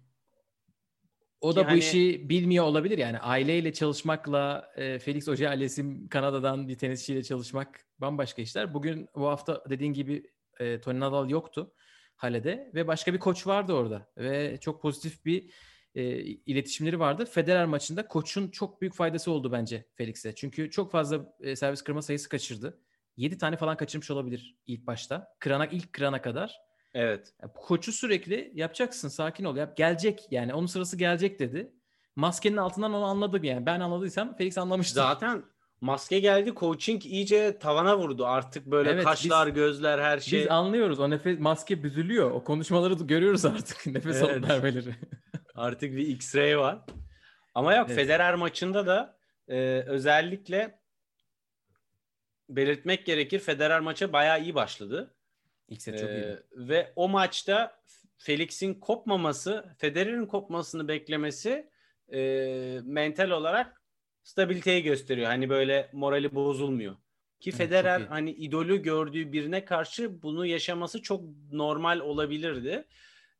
[1.41, 6.07] O Ki da bu hani- işi bilmiyor olabilir yani aileyle çalışmakla e, Felix Hoca Ales'im
[6.07, 8.73] Kanada'dan bir tenisçiyle çalışmak bambaşka işler.
[8.73, 10.23] Bugün bu hafta dediğin gibi
[10.59, 11.73] e, Tony Nadal yoktu
[12.15, 15.49] Hale'de ve başka bir koç vardı orada ve çok pozitif bir
[15.95, 17.25] e, iletişimleri vardı.
[17.25, 20.35] Federer maçında koçun çok büyük faydası oldu bence Felix'e.
[20.35, 22.81] Çünkü çok fazla e, servis kırma sayısı kaçırdı.
[23.17, 25.35] 7 tane falan kaçırmış olabilir ilk başta.
[25.39, 26.70] Kırana ilk kırana kadar.
[26.93, 27.33] Evet.
[27.55, 31.71] Koçu sürekli yapacaksın sakin ol yap gelecek yani onun sırası gelecek dedi.
[32.15, 34.95] Maskenin altından onu anladım yani ben anladıysam Felix anlamıştı.
[34.95, 35.43] Zaten
[35.81, 36.53] maske geldi.
[36.55, 38.25] Coaching iyice tavana vurdu.
[38.25, 40.39] Artık böyle Evet, kaşlar, biz- gözler her şey.
[40.41, 44.49] Biz anlıyoruz o nefes maske büzülüyor o konuşmaları da görüyoruz artık nefes alıp Evet.
[44.49, 44.95] vermeleri.
[45.55, 46.79] Artık bir X-ray var.
[47.55, 47.99] Ama yok Evet.
[47.99, 50.79] Federer maçında da e, özellikle
[52.49, 53.39] belirtmek gerekir.
[53.39, 55.15] Federer maça bayağı iyi başladı.
[55.71, 56.43] İlk set çok Ee, iyiydi.
[56.55, 57.81] ve o maçta
[58.17, 61.69] Felix'in kopmaması, Federer'in kopmasını beklemesi
[62.13, 62.19] e,
[62.83, 63.81] mental olarak
[64.23, 65.27] stabiliteyi gösteriyor.
[65.27, 66.95] Hani böyle morali bozulmuyor.
[67.39, 72.87] Ki Federer hani idolü gördüğü birine karşı bunu yaşaması çok normal olabilirdi.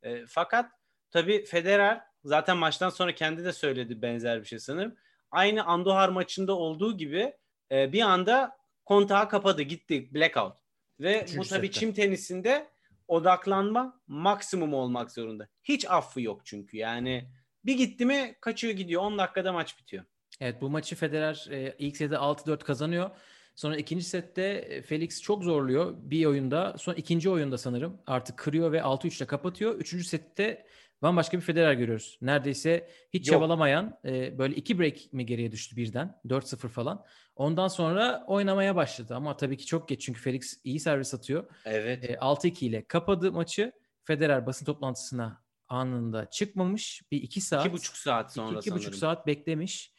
[0.04, 0.72] E, fakat
[1.12, 4.96] tabii Federer zaten maçtan sonra kendi de söyledi benzer bir şey sanırım.
[5.32, 7.34] Aynı Andohar maçında olduğu gibi
[7.72, 10.61] e, bir anda kontağı kapadı gitti blackout.
[11.02, 11.80] Ve Üçüncü bu tabii sette.
[11.80, 12.68] çim tenisinde
[13.08, 15.48] odaklanma maksimum olmak zorunda.
[15.64, 17.30] Hiç affı yok çünkü yani
[17.66, 20.04] bir gitti mi kaçıyor gidiyor 10 dakikada maç bitiyor.
[20.40, 23.10] Evet bu maçı Federer e, ilk sette 6-4 kazanıyor.
[23.56, 26.76] Sonra ikinci sette e, Felix çok zorluyor bir oyunda.
[26.78, 29.76] Sonra ikinci oyunda sanırım artık kırıyor ve 6-3 ile kapatıyor.
[29.76, 30.66] Üçüncü sette
[31.02, 32.18] bambaşka bir Federer görüyoruz.
[32.22, 33.36] Neredeyse hiç Yok.
[33.36, 37.06] çabalamayan e, böyle iki break mi geriye düştü birden 4-0 falan.
[37.36, 41.46] Ondan sonra oynamaya başladı ama tabii ki çok geç çünkü Felix iyi servis atıyor.
[41.66, 42.10] Evet.
[42.10, 43.72] E, 6-2 ile kapadı maçı.
[44.04, 47.02] Federer basın toplantısına anında çıkmamış.
[47.12, 47.66] Bir iki saat.
[47.66, 48.86] İki buçuk saat sonra iki, iki sanırım.
[48.88, 49.94] buçuk saat beklemiş.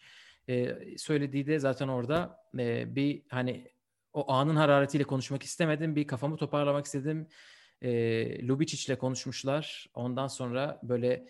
[0.48, 3.72] Ee, söylediği de zaten orada e, bir hani
[4.12, 5.96] o anın hararetiyle konuşmak istemedim.
[5.96, 7.28] Bir kafamı toparlamak istedim.
[7.82, 9.86] E, Lubicic ile konuşmuşlar.
[9.94, 11.28] Ondan sonra böyle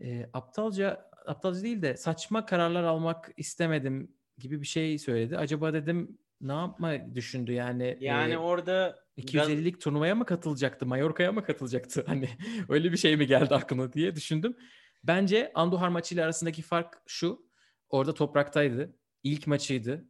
[0.00, 5.38] e, aptalca aptalca değil de saçma kararlar almak istemedim gibi bir şey söyledi.
[5.38, 7.98] Acaba dedim ne yapma düşündü yani?
[8.00, 10.86] Yani e, orada 250'lik turnuvaya mı katılacaktı?
[10.86, 12.04] Mallorca'ya mı katılacaktı?
[12.06, 12.28] Hani
[12.68, 14.56] öyle bir şey mi geldi aklına diye düşündüm.
[15.04, 17.50] Bence Anduhar maçıyla arasındaki fark şu.
[17.88, 18.96] Orada topraktaydı.
[19.22, 20.04] İlk maçıydı.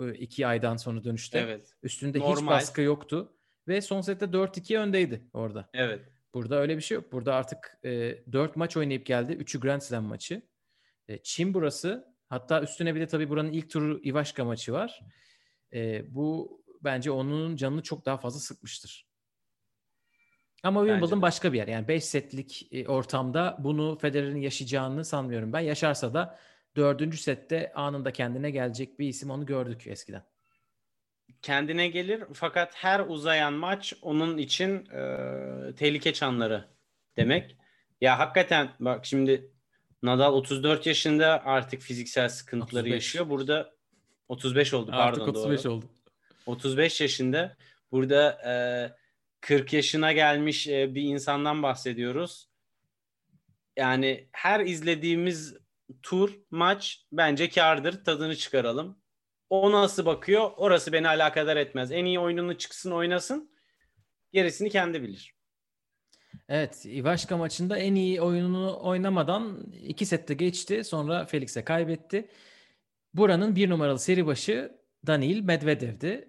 [0.00, 1.38] e, iki aydan sonra dönüşte.
[1.38, 1.74] Evet.
[1.82, 2.52] Üstünde hiç Normal.
[2.52, 3.36] baskı yoktu.
[3.68, 5.68] Ve son sette 4-2 öndeydi orada.
[5.74, 6.00] Evet.
[6.34, 7.12] Burada öyle bir şey yok.
[7.12, 9.32] Burada artık e, 4 maç oynayıp geldi.
[9.32, 10.42] 3'ü Grand Slam maçı.
[11.08, 12.14] E, Çin burası.
[12.28, 15.00] Hatta üstüne bir de tabii buranın ilk turu Ivaşka maçı var.
[15.72, 19.06] E, bu bence onun canını çok daha fazla sıkmıştır.
[20.62, 21.68] Ama Wimbledon başka bir yer.
[21.68, 25.60] Yani 5 setlik e, ortamda bunu Federer'in yaşayacağını sanmıyorum ben.
[25.60, 26.38] Yaşarsa da
[26.76, 30.22] dördüncü sette anında kendine gelecek bir isim onu gördük eskiden.
[31.42, 36.68] Kendine gelir fakat her uzayan maç onun için e, tehlike çanları
[37.16, 37.56] demek.
[38.00, 39.50] Ya hakikaten bak şimdi
[40.02, 42.94] Nadal 34 yaşında artık fiziksel sıkıntıları 35.
[42.94, 43.30] yaşıyor.
[43.30, 43.74] Burada
[44.28, 45.72] 35 oldu Artık pardon 35 doğru.
[45.72, 45.86] oldu.
[46.46, 47.56] 35 yaşında
[47.92, 48.54] burada e,
[49.40, 52.48] 40 yaşına gelmiş e, bir insandan bahsediyoruz.
[53.76, 55.56] Yani her izlediğimiz
[56.02, 58.04] tur, maç bence kardır.
[58.04, 58.98] Tadını çıkaralım.
[59.62, 60.50] O nasıl bakıyor?
[60.56, 61.92] Orası beni alakadar etmez.
[61.92, 63.50] En iyi oyununu çıksın oynasın.
[64.32, 65.34] Gerisini kendi bilir.
[66.48, 70.84] Evet, Ivaşka maçında en iyi oyununu oynamadan iki sette geçti.
[70.84, 72.28] Sonra Felix'e kaybetti.
[73.14, 76.28] Buranın bir numaralı seri başı Daniil Medvedev'di.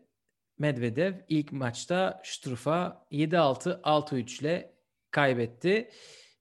[0.58, 4.76] Medvedev ilk maçta Struff'a 7-6, 6-3 ile
[5.12, 5.90] kaybetti.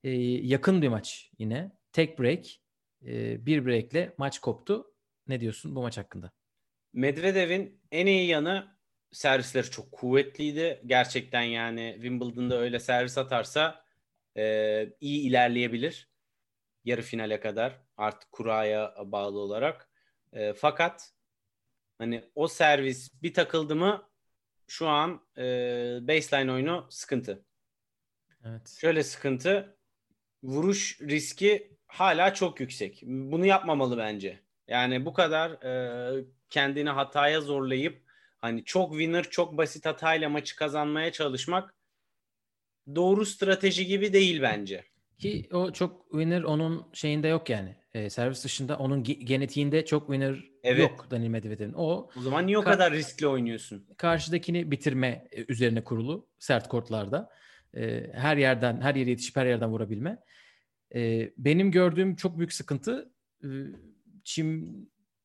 [0.03, 1.71] Ee, yakın bir maç yine.
[1.91, 2.45] Tek break,
[3.05, 4.93] e, bir breakle maç koptu.
[5.27, 6.31] Ne diyorsun bu maç hakkında?
[6.95, 8.75] Medvedev'in en iyi yanı
[9.11, 10.81] servisleri çok kuvvetliydi.
[10.85, 13.85] Gerçekten yani Wimbledon'da öyle servis atarsa
[14.37, 14.43] e,
[15.01, 16.09] iyi ilerleyebilir.
[16.85, 19.89] Yarı finale kadar artık kuraya bağlı olarak.
[20.33, 21.13] E, fakat
[21.97, 24.09] hani o servis bir takıldı mı
[24.67, 25.43] şu an e,
[26.01, 27.45] baseline oyunu sıkıntı.
[28.45, 28.77] Evet.
[28.81, 29.77] Şöyle sıkıntı
[30.43, 33.03] vuruş riski hala çok yüksek.
[33.05, 34.39] Bunu yapmamalı bence.
[34.67, 38.05] Yani bu kadar e, kendini hataya zorlayıp
[38.45, 41.73] Hani çok winner, çok basit hatayla maçı kazanmaya çalışmak
[42.95, 44.83] doğru strateji gibi değil bence.
[45.19, 47.75] Ki o çok winner onun şeyinde yok yani.
[47.93, 50.79] E, servis dışında onun ge- genetiğinde çok winner Evet.
[50.81, 51.73] yok Daniil Medvedev'in.
[51.73, 53.87] O O zaman niye o Ka- kadar riskli oynuyorsun?
[53.97, 57.29] karşıdakini bitirme e, üzerine kurulu sert kortlarda.
[57.77, 60.23] E, her yerden, her yere yetişip her yerden vurabilme.
[60.95, 63.11] E, benim gördüğüm çok büyük sıkıntı
[63.43, 63.47] e,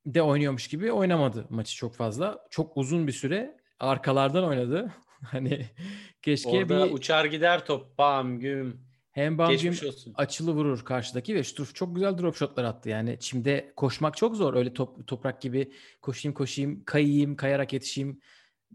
[0.05, 2.47] Çim'de oynuyormuş gibi oynamadı maçı çok fazla.
[2.51, 4.95] Çok uzun bir süre arkalardan oynadı.
[5.25, 5.67] hani
[6.23, 7.99] keşke Orada bir uçar gider top.
[7.99, 8.81] Bam güm.
[9.13, 9.75] hem Bam Güm
[10.15, 12.89] açılı vurur karşıdaki ve Struff çok güzel drop shotlar attı.
[12.89, 14.55] Yani çimde koşmak çok zor.
[14.55, 18.21] Öyle top, toprak gibi koşayım koşayım, kayayım, kayarak yetişeyim.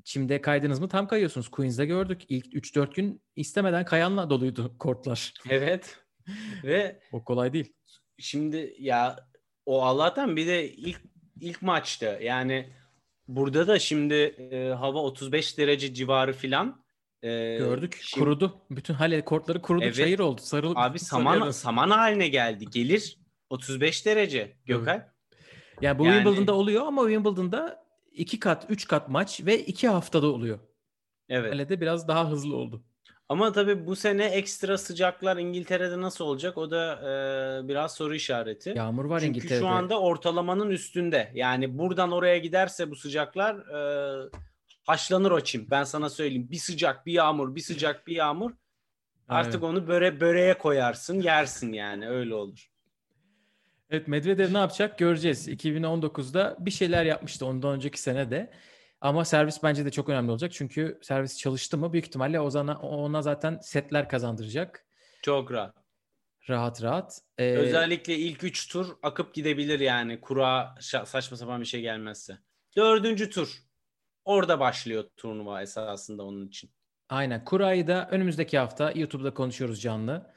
[0.04, 1.50] Çimde kaydınız mı tam kayıyorsunuz.
[1.50, 2.22] Queens'de gördük.
[2.30, 5.34] İlk 3-4 gün istemeden kayanla doluydu kortlar.
[5.50, 5.98] Evet.
[6.64, 7.74] Ve O kolay değil.
[8.20, 9.16] şimdi ya
[9.66, 11.02] o Allah'tan bir de ilk
[11.42, 12.70] ilk maçta yani
[13.28, 14.14] burada da şimdi
[14.52, 16.86] e, hava 35 derece civarı filan.
[17.24, 18.00] E, Gördük.
[18.02, 18.62] şimdi- kurudu.
[18.72, 19.84] Bütün hale kortları kurudu.
[19.84, 19.96] Evet.
[19.96, 20.42] Çayır oldu.
[20.42, 21.54] Sarıl, Abi saman döndü.
[21.54, 22.66] saman haline geldi.
[22.74, 23.18] Gelir
[23.50, 25.04] 35 derece Gökhan.
[25.82, 30.28] Yani bu Yani- Wimbledon'da oluyor ama Wimbledon'da iki kat, üç kat maç ve iki haftada
[30.28, 30.60] oluyor.
[31.30, 31.54] Evet.
[31.54, 32.84] Halede biraz daha hızlı oldu.
[33.30, 36.58] Ama tabii bu sene ekstra sıcaklar İngiltere'de nasıl olacak?
[36.58, 36.94] O da
[37.64, 38.74] e, biraz soru işareti.
[38.76, 39.60] Yağmur var Çünkü İngiltere'de.
[39.60, 41.32] şu anda ortalamanın üstünde.
[41.34, 44.30] Yani buradan oraya giderse bu sıcaklar e,
[44.88, 45.68] haşlanır o çim.
[45.72, 46.48] Ben sana söyleyeyim.
[46.52, 48.52] Bir sıcak, bir yağmur, bir sıcak, bir yağmur.
[49.28, 49.64] Artık Evet.
[49.64, 52.10] onu böre böreğe koyarsın, yersin yani.
[52.10, 52.70] Öyle olur.
[53.90, 55.48] Evet Medvedev ne yapacak göreceğiz.
[55.48, 58.52] 2019'da bir şeyler yapmıştı ondan önceki sene de.
[59.02, 60.52] Ama servis bence de çok önemli olacak.
[60.54, 64.86] Çünkü servis çalıştı mı büyük ihtimalle Ozan'a, ona zaten setler kazandıracak.
[65.22, 65.76] Çok rahat.
[66.50, 67.22] Rahat rahat.
[67.38, 70.22] Ee, Özellikle ilk 3 tur akıp gidebilir yani.
[70.22, 72.38] Kura saçma sapan bir şey gelmezse.
[72.76, 73.58] Dördüncü tur.
[74.26, 76.70] Orada başlıyor turnuva esasında onun için.
[77.10, 77.46] Aynen.
[77.46, 80.34] Kura'yı da önümüzdeki hafta YouTube'da konuşuyoruz canlı.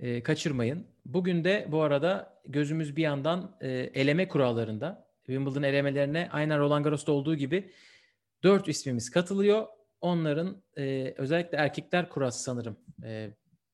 [0.00, 0.86] Ee, kaçırmayın.
[1.04, 5.10] Bugün de bu arada gözümüz bir yandan e, eleme kurallarında.
[5.26, 7.72] Wimbledon elemelerine aynen Roland Garros'ta olduğu gibi
[8.42, 9.66] dört ismimiz katılıyor.
[10.00, 13.30] Onların e, özellikle erkekler kurası sanırım e,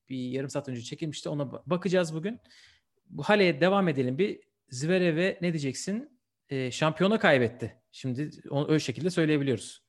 [0.09, 1.29] bir yarım saat önce çekilmişti.
[1.29, 2.41] Ona ba- bakacağız bugün.
[3.11, 4.19] Bu haleye devam edelim.
[4.19, 6.21] Bir Zverev'e ne diyeceksin?
[6.49, 7.77] E, şampiyona kaybetti.
[7.93, 9.83] Şimdi onu öyle şekilde söyleyebiliyoruz.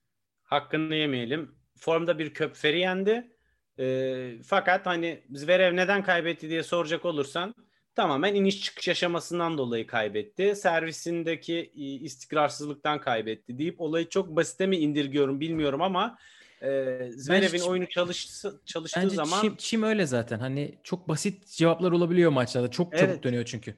[0.43, 1.55] Hakkını yemeyelim.
[1.75, 3.37] Formda bir köpferi yendi.
[3.79, 7.55] Ee, fakat hani Zverev neden kaybetti diye soracak olursan
[7.97, 10.55] tamamen iniş çıkış aşamasından dolayı kaybetti.
[10.55, 16.17] Servisindeki e, istikrarsızlıktan kaybetti deyip olayı çok basite mi indirgiyorum bilmiyorum ama
[16.61, 16.67] e,
[17.11, 20.39] Zverev'in oyunu çalıştı, çalıştığı Bence zaman çim, çim öyle zaten.
[20.39, 22.71] Hani çok basit cevaplar olabiliyor maçlarda.
[22.71, 23.23] Çok çabuk Evet.
[23.23, 23.75] dönüyor çünkü.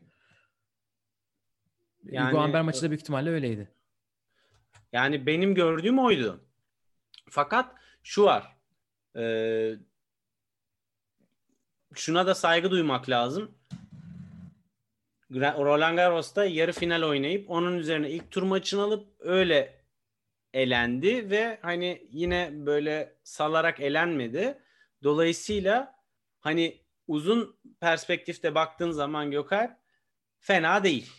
[2.03, 3.71] Yani- Hugo Amber maçı da büyük ihtimalle öyleydi.
[4.91, 6.45] Yani benim gördüğüm oydu.
[7.29, 8.57] Fakat şu var.
[9.15, 9.75] Ee,
[11.95, 13.58] şuna da saygı duymak lazım.
[15.33, 19.79] Roland Garros'ta yarı final oynayıp onun üzerine ilk tur maçını alıp öyle
[20.53, 24.57] elendi ve hani yine böyle salarak elenmedi.
[25.03, 25.95] Dolayısıyla
[26.39, 29.71] hani uzun perspektifte baktığın zaman Gökalp
[30.39, 31.11] fena değil.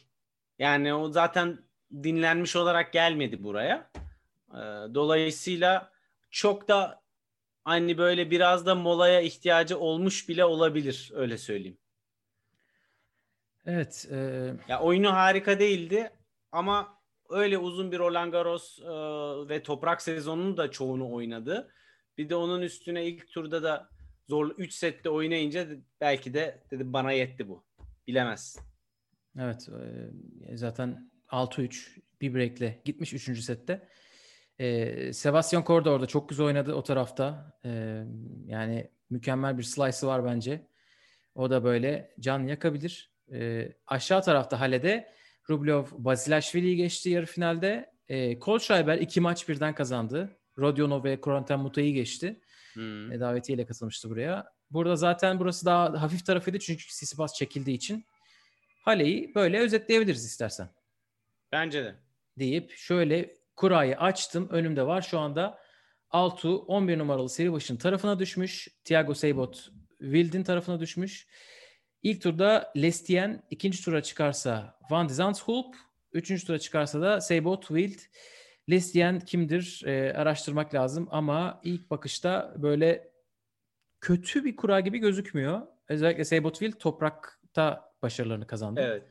[0.58, 1.58] Yani o zaten
[2.02, 3.90] dinlenmiş olarak gelmedi buraya.
[4.50, 4.56] Ee,
[4.94, 5.92] Dolayısıyla
[6.30, 7.02] çok da
[7.64, 11.78] hani böyle biraz da molaya ihtiyacı olmuş bile olabilir öyle söyleyeyim.
[13.70, 14.08] Evet.
[14.10, 14.16] e,
[14.68, 16.10] Ya oyunu harika değildi
[16.52, 16.98] ama
[17.30, 18.88] öyle uzun bir Roland Garros e,
[19.48, 21.70] ve toprak sezonunun da çoğunu oynadı.
[22.18, 23.88] Bir de onun üstüne ilk turda da
[24.28, 25.66] zor 3 sette oynayınca
[26.00, 27.64] belki de dedi bana yetti bu.
[28.06, 28.62] Bilemezsin.
[29.38, 29.68] evet.
[30.48, 33.40] e, zaten 6-3 bir breakle gitmiş 3.
[33.40, 33.88] sette.
[34.58, 37.58] E, Sebastian Korda orada çok güzel oynadı o tarafta.
[37.64, 38.02] E,
[38.46, 40.66] yani mükemmel bir slice'ı var bence.
[41.34, 43.10] O da böyle can yakabilir.
[43.32, 45.12] E, aşağı tarafta Hale'de
[45.50, 47.92] Rublev Basilashvili'yi geçti yarı finalde.
[48.08, 50.36] E, Kohlschreiber iki maç birden kazandı.
[50.58, 52.40] Rodionov ve Corentin Mutay'ı geçti.
[52.72, 53.12] Hmm.
[53.12, 54.52] E, davetiyle katılmıştı buraya.
[54.70, 58.04] Burada zaten burası daha hafif tarafıydı çünkü Tsitsipas çekildiği için.
[58.84, 60.68] Hale'yi böyle özetleyebiliriz istersen.
[61.52, 61.94] Bence de.
[62.38, 64.48] Deyip şöyle kurayı açtım.
[64.50, 65.58] Önümde var şu anda.
[66.10, 68.68] Altu 11 numaralı seri başın tarafına düşmüş.
[68.84, 71.26] Thiago Seybot Wild'in tarafına düşmüş.
[72.02, 75.76] İlk turda Lestien, ikinci tura çıkarsa Van de Zandschulp,
[76.12, 78.00] üçüncü tura çıkarsa da Seybot Wild.
[78.70, 83.12] Lestien kimdir e, araştırmak lazım ama ilk bakışta böyle
[84.00, 85.62] kötü bir kura gibi gözükmüyor.
[85.88, 88.80] Özellikle Seybot Wild toprakta başarılarını kazandı.
[88.84, 89.02] Evet.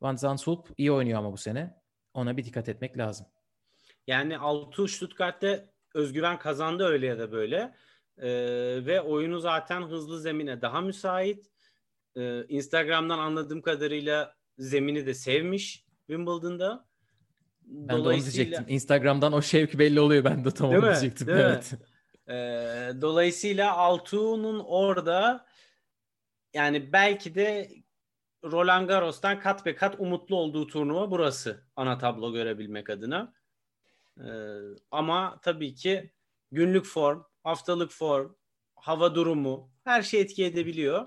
[0.00, 1.80] Van Zandschulp iyi oynuyor ama bu sene.
[2.14, 3.26] Ona bir dikkat etmek lazım.
[4.06, 5.64] Yani Altuğ Stuttgart'ta
[5.94, 7.74] özgüven kazandı öyle ya da böyle.
[8.18, 11.49] Ee, ve oyunu zaten hızlı zemine daha müsait.
[12.20, 16.84] Ee, Instagram'dan anladığım kadarıyla zemini de sevmiş Wimbledon'da.
[17.62, 18.64] Ben de onu diyecektim.
[18.68, 20.24] Instagram'dan o şevk belli oluyor.
[20.24, 20.92] Ben de tam Değil onu mi?
[20.92, 21.26] diyecektim.
[21.26, 21.44] Değil mi?
[21.44, 21.72] evet.
[22.28, 25.46] Ee, dolayısıyla Altuğ'un orada
[26.54, 27.70] yani belki de
[28.44, 33.32] Roland Garros'tan kat be kat umutlu olduğu turnuva burası ana tablo görebilmek adına.
[34.20, 34.30] Ee,
[34.90, 36.12] ama tabii ki
[36.52, 38.32] günlük form, haftalık form,
[38.74, 41.06] hava durumu her şey etki edebiliyor.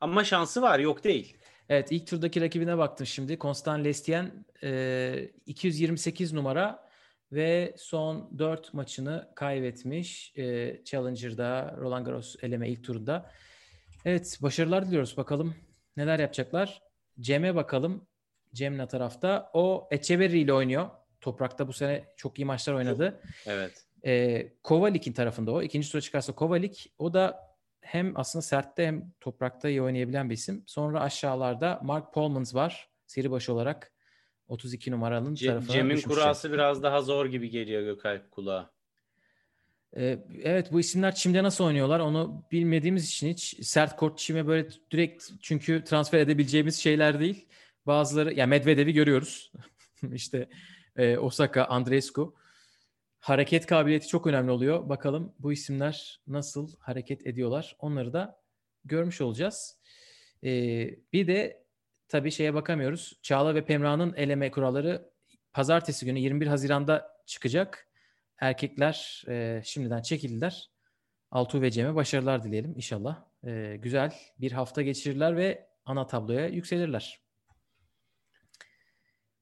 [0.00, 1.36] Ama şansı var yok değil.
[1.68, 3.38] Evet ilk turdaki rakibine baktım şimdi.
[3.38, 6.88] Constant Lestien e, 228 numara
[7.32, 10.32] ve son 4 maçını kaybetmiş.
[10.36, 13.30] E, Challenger'da Roland Garros eleme ilk turunda.
[14.04, 15.16] Evet başarılar diliyoruz.
[15.16, 15.54] Bakalım
[15.96, 16.82] neler yapacaklar.
[17.20, 18.06] Cem'e bakalım.
[18.54, 19.50] Cem ne tarafta?
[19.52, 20.90] O Echeverry ile oynuyor.
[21.20, 23.20] Toprakta bu sene çok iyi maçlar oynadı.
[23.46, 23.84] Evet.
[24.06, 25.62] E, Kovalik'in tarafında o.
[25.62, 26.92] İkinci tura çıkarsa Kovalik.
[26.98, 27.47] O da
[27.88, 30.62] hem aslında sertte hem toprakta iyi oynayabilen bir isim.
[30.66, 32.88] Sonra aşağılarda Mark Polmans var.
[33.06, 33.92] Seri başı olarak
[34.48, 38.70] 32 numaranın Ce- tarafına Cem'in kurası biraz daha zor gibi geliyor Gökalp kulağa.
[39.96, 44.68] Ee, evet bu isimler çimde nasıl oynuyorlar onu bilmediğimiz için hiç sert kort çime böyle
[44.90, 47.46] direkt çünkü transfer edebileceğimiz şeyler değil.
[47.86, 49.52] Bazıları ya Medvedev'i görüyoruz.
[50.12, 50.48] işte
[50.96, 52.34] e, Osaka, Andreescu.
[53.20, 54.88] Hareket kabiliyeti çok önemli oluyor.
[54.88, 57.76] Bakalım bu isimler nasıl hareket ediyorlar.
[57.78, 58.40] Onları da
[58.84, 59.78] görmüş olacağız.
[60.44, 61.64] Ee, bir de
[62.08, 63.18] tabii şeye bakamıyoruz.
[63.22, 65.10] Çağla ve Pemra'nın eleme kuralları
[65.52, 67.88] pazartesi günü 21 Haziran'da çıkacak.
[68.38, 70.70] Erkekler e, şimdiden çekildiler.
[71.30, 73.24] Altuğ ve Cem'e başarılar dileyelim inşallah.
[73.46, 77.20] E, güzel bir hafta geçirirler ve ana tabloya yükselirler.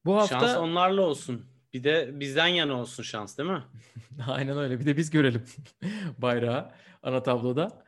[0.04, 1.55] Bu hafta Şans onlarla olsun.
[1.76, 3.62] Bir de bizden yana olsun şans değil mi?
[4.26, 4.80] aynen öyle.
[4.80, 5.44] Bir de biz görelim
[6.18, 6.70] bayrağı
[7.02, 7.84] ana tabloda.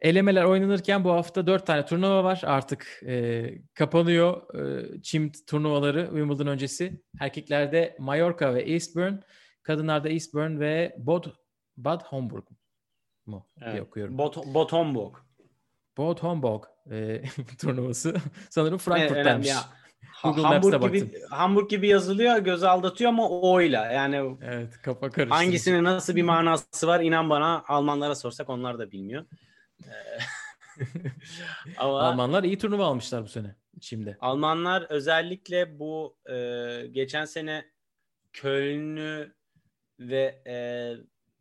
[0.00, 2.42] Elemeler oynanırken bu hafta dört tane turnuva var.
[2.44, 7.02] Artık e, kapanıyor e, çim turnuvaları Wimbledon öncesi.
[7.20, 9.20] Erkeklerde Mallorca ve Eastbourne.
[9.62, 11.24] Kadınlarda Eastbourne ve Bod
[11.76, 12.44] Bad Homburg
[13.26, 13.82] mu diye Evet.
[13.82, 14.18] okuyorum.
[14.18, 15.16] Bot, Botomburg.
[15.98, 17.22] Bad Homburg e,
[17.58, 18.16] turnuvası.
[18.50, 19.56] Sanırım Evet,
[20.22, 21.20] Google Hamburg gibi baktım.
[21.30, 23.92] Hamburg gibi yazılıyor, göz aldatıyor ama o'yla.
[23.92, 25.34] Yani Evet kafa karıştı.
[25.34, 29.24] hangisinin nasıl bir manası var inan bana Almanlara sorsak onlar da bilmiyor.
[29.84, 30.18] Ee,
[31.78, 34.16] ama Almanlar iyi turnuva almışlar bu sene şimdi.
[34.20, 36.36] Almanlar özellikle bu e,
[36.90, 37.64] geçen sene
[38.32, 39.34] Köln'ü
[40.00, 40.54] ve e,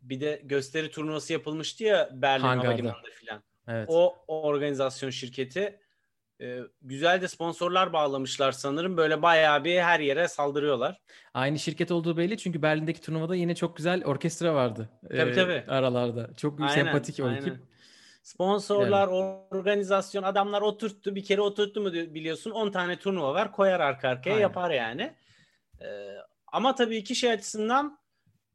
[0.01, 2.67] bir de gösteri turnuvası yapılmıştı ya Berlin Hangar'da.
[2.67, 3.43] Havalimanı'nda filan.
[3.67, 3.85] Evet.
[3.91, 5.79] O, o organizasyon şirketi
[6.41, 8.97] e, güzel de sponsorlar bağlamışlar sanırım.
[8.97, 11.01] Böyle bayağı bir her yere saldırıyorlar.
[11.33, 14.89] Aynı şirket olduğu belli çünkü Berlin'deki turnuvada yine çok güzel orkestra vardı.
[15.09, 15.63] Tabii, tabii.
[15.67, 16.29] Aralarda.
[16.37, 17.57] Çok Aynen, sempatik o ekip.
[18.23, 19.07] Sponsorlar,
[19.51, 21.15] organizasyon, adamlar oturttu.
[21.15, 23.51] Bir kere oturttu mu biliyorsun 10 tane turnuva var.
[23.51, 24.41] Koyar arka arkaya Aynen.
[24.41, 25.15] yapar yani.
[25.81, 25.85] Ee,
[26.47, 27.99] ama tabii ki şey açısından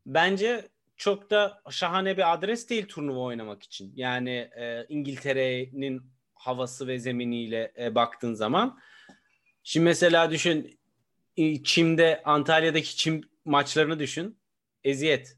[0.07, 3.93] bence çok da şahane bir adres değil turnuva oynamak için.
[3.97, 6.11] Yani e, İngiltere'nin
[6.41, 8.79] havası ve zeminiyle e, baktığın zaman.
[9.63, 10.79] Şimdi mesela düşün
[11.37, 14.39] e, Çim'de Antalya'daki Çim maçlarını düşün.
[14.85, 15.37] Eziyet.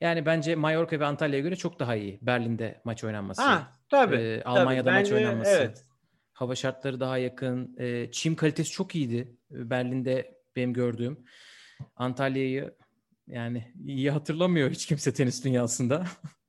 [0.00, 3.42] Yani bence Mallorca ve Antalya'ya göre çok daha iyi Berlin'de maç oynanması.
[3.42, 4.16] Ha tabii.
[4.16, 4.58] Ee, tabii.
[4.58, 5.50] Almanya'da maç Bence oynanması.
[5.50, 5.84] Evet.
[6.32, 7.76] Hava şartları daha yakın.
[7.78, 9.36] Ee, çim kalitesi çok iyiydi.
[9.52, 11.24] Ee, Berlin'de benim gördüğüm.
[11.96, 12.74] Antalya'yı
[13.26, 16.06] yani iyi hatırlamıyor hiç kimse tenis dünyasında.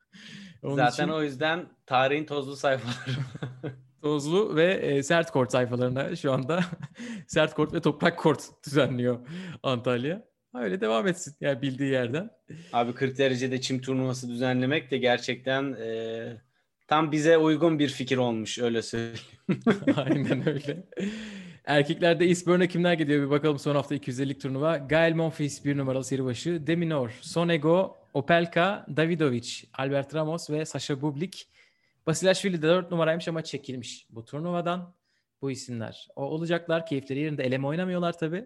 [0.65, 3.17] Onun Zaten için o yüzden tarihin tozlu sayfaları.
[4.01, 6.59] tozlu ve e, sert kort sayfalarına şu anda
[7.27, 9.19] sert kort ve toprak kort düzenliyor
[9.63, 10.25] Antalya.
[10.55, 12.29] Öyle devam etsin yani bildiği yerden.
[12.73, 16.41] Abi 40 derecede çim turnuvası düzenlemek de gerçekten e,
[16.87, 19.19] tam bize uygun bir fikir olmuş öyle söyleyeyim.
[19.95, 20.83] Aynen öyle.
[21.65, 24.77] Erkeklerde Eastbourne'a kimler gidiyor bir bakalım son hafta 250'lik turnuva.
[24.77, 26.67] Gael Monfils bir numaralı seri başı.
[26.67, 31.49] Deminor, Sonego, Opelka, Davidovic, Albert Ramos ve Sasha Bublik.
[32.07, 34.95] Basilashvili de 4 numaraymış ama çekilmiş bu turnuvadan.
[35.41, 36.07] Bu isimler.
[36.15, 36.85] O olacaklar.
[36.85, 37.43] Keyifleri yerinde.
[37.43, 38.45] Eleme oynamıyorlar tabii.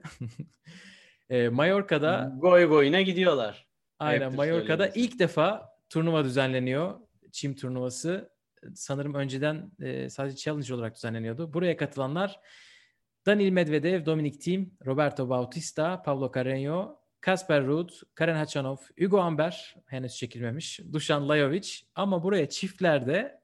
[1.30, 3.68] e, Mallorca'da Goy goyuna gidiyorlar.
[4.00, 7.00] Aynen Ayıptır Mallorca'da ilk defa turnuva düzenleniyor.
[7.32, 8.30] Çim turnuvası.
[8.76, 11.54] Sanırım önceden e, sadece challenge olarak düzenleniyordu.
[11.54, 12.40] Buraya katılanlar
[13.26, 20.16] Danil Medvedev, Dominic Thiem, Roberto Bautista, Pablo Carreño, Kasper Ruud, Karen Hachanov, Hugo Amber henüz
[20.16, 20.80] çekilmemiş.
[20.94, 23.42] Dušan Lajovic ama buraya çiftlerde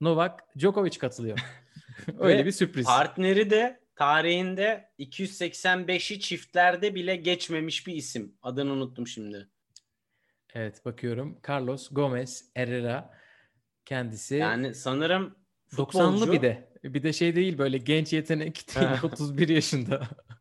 [0.00, 1.38] Novak Djokovic katılıyor.
[2.18, 2.86] Öyle bir sürpriz.
[2.86, 8.34] Partneri de tarihinde 285'i çiftlerde bile geçmemiş bir isim.
[8.42, 9.48] Adını unuttum şimdi.
[10.54, 11.38] Evet bakıyorum.
[11.48, 13.18] Carlos Gomez Herrera
[13.84, 15.36] kendisi Yani sanırım
[15.72, 16.32] 90'lı futbolcu.
[16.32, 16.72] bir de.
[16.84, 19.00] Bir de şey değil böyle genç yetenek değil Ha.
[19.02, 20.02] 31 yaşında.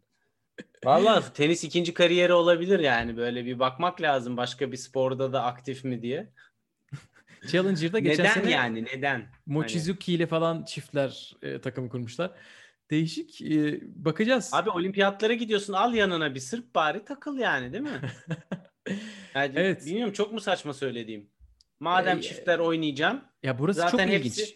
[0.85, 5.83] Valla tenis ikinci kariyeri olabilir yani böyle bir bakmak lazım başka bir sporda da aktif
[5.83, 6.29] mi diye.
[7.47, 9.13] Challenger'da geçen neden sene yani neden?
[9.19, 12.31] Hani Mochizuki ile falan çiftler e, takım kurmuşlar.
[12.91, 13.41] Değişik.
[13.41, 14.49] e, bakacağız.
[14.53, 18.01] Abi olimpiyatlara gidiyorsun al yanına bir Sırp bari takıl yani değil mi?
[19.35, 19.85] Yani Evet.
[19.85, 21.29] Bilmiyorum çok mu saçma söylediğim.
[21.79, 23.21] Madem Ee, çiftler oynayacağım.
[23.43, 24.55] ya burası zaten çok hepsi- ilginç.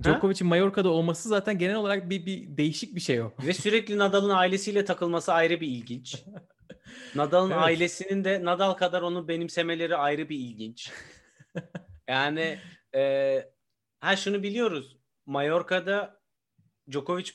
[0.00, 3.32] Djokovic'in Mallorca'da olması zaten genel olarak bir, bir değişik bir şey o.
[3.46, 6.24] Ve sürekli Nadal'ın ailesiyle takılması ayrı bir ilginç.
[7.14, 7.62] Nadal'ın Evet.
[7.62, 10.92] ailesinin de Nadal kadar onu benimsemeleri ayrı bir ilginç.
[12.08, 12.58] Yani
[12.94, 13.42] e,
[14.00, 14.98] ha şunu biliyoruz.
[15.26, 16.20] Mallorca'da
[16.90, 17.30] Djokovic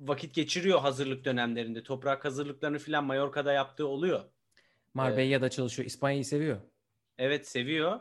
[0.00, 1.82] vakit geçiriyor hazırlık dönemlerinde.
[1.82, 4.24] Toprak hazırlıklarını filan Mallorca'da yaptığı oluyor.
[4.94, 5.86] Marbella'da çalışıyor.
[5.86, 6.60] İspanya'yı seviyor.
[7.18, 8.00] Evet seviyor.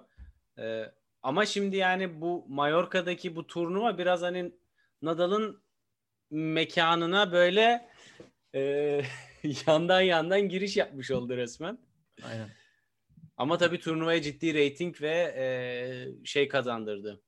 [0.59, 0.85] Ee,
[1.23, 4.51] ama şimdi yani bu Mallorca'daki bu turnuva biraz hani
[5.01, 5.63] Nadal'ın
[6.31, 7.89] mekanına böyle
[8.55, 8.61] e,
[9.67, 11.77] yandan yandan giriş yapmış oldu resmen.
[12.23, 12.49] Aynen.
[13.37, 15.45] Ama tabii turnuvaya ciddi reyting ve e,
[16.25, 17.21] şey kazandırdı.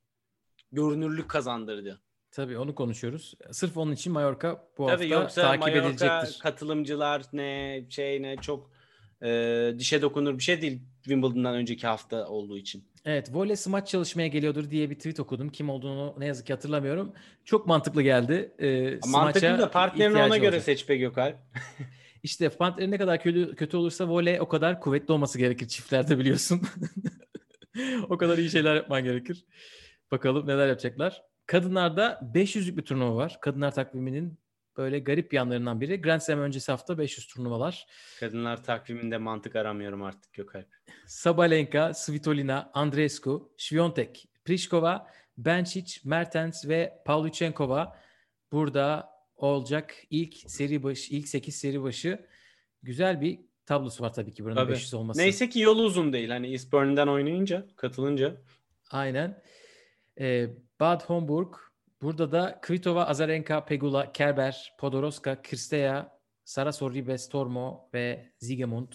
[0.72, 2.02] Görünürlük kazandırdı.
[2.32, 3.34] Tabii onu konuşuyoruz.
[3.52, 6.40] Sırf onun için Mallorca bu Tabii hafta yoksa takip Mallorca edilecektir.
[6.40, 8.72] katılımcılar ne şey ne çok
[9.24, 12.93] e, dişe dokunur bir şey değil Wimbledon'dan önceki hafta olduğu için.
[13.06, 15.50] Evet, voley smaç çalışmaya geliyordur diye bir tweet okudum.
[15.50, 17.14] Kim olduğunu ne yazık ki hatırlamıyorum.
[17.46, 18.52] Çok mantıklı geldi.
[18.60, 20.64] Ee, Mantıklı da partnerini ona göre olacak.
[20.64, 21.38] seç be Gökalp.
[22.24, 26.62] İşte partneri ne kadar kötü, kötü olursa voley o kadar kuvvetli olması gerekir çiftlerde biliyorsun.
[28.10, 29.46] o kadar iyi şeyler yapman gerekir.
[30.12, 31.22] Bakalım neler yapacaklar.
[31.46, 33.38] Kadınlarda 500'lük bir turnuva var.
[33.42, 34.40] Kadınlar takviminin
[34.78, 36.02] böyle garip yanlarından biri.
[36.02, 37.88] Grand Slam öncesi hafta 500 turnuvalar.
[38.20, 40.68] Kadınlar takviminde mantık aramıyorum artık Gökalp.
[41.08, 45.08] Sabalenka, Svitolina, Andreescu, Świątek, Pliskova,
[45.38, 47.98] Bencic, Mertens ve Pavlyuchenkova
[48.52, 52.26] burada olacak ilk seri başı, ilk 8 seri başı.
[52.84, 54.72] Güzel bir tablosu var tabii ki buranın Tabii.
[54.72, 55.20] 500 olması.
[55.20, 56.30] Neyse ki yol uzun değil.
[56.30, 58.42] Hani Eastbourne'den oynayınca, katılınca.
[58.92, 59.42] Aynen.
[60.20, 60.48] Ee,
[60.80, 61.54] Bad Homburg.
[62.04, 68.94] Burada da Kvitova, Azarenka, Pegula, Kerber, Podoroska, Kristeya, Saraso, Ribes, Tormo ve Zigemund.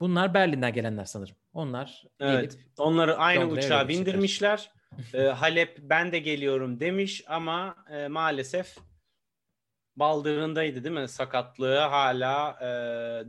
[0.00, 1.36] Bunlar Berlin'den gelenler sanırım.
[1.52, 2.52] Onlar Evet.
[2.52, 4.70] gelip Onları aynı Londra'ya uçağa bindirmişler.
[5.14, 8.76] Ee, Halep ben de geliyorum demiş ama e, maalesef
[9.96, 11.08] baldırındaydı değil mi?
[11.08, 12.66] Sakatlığı hala e,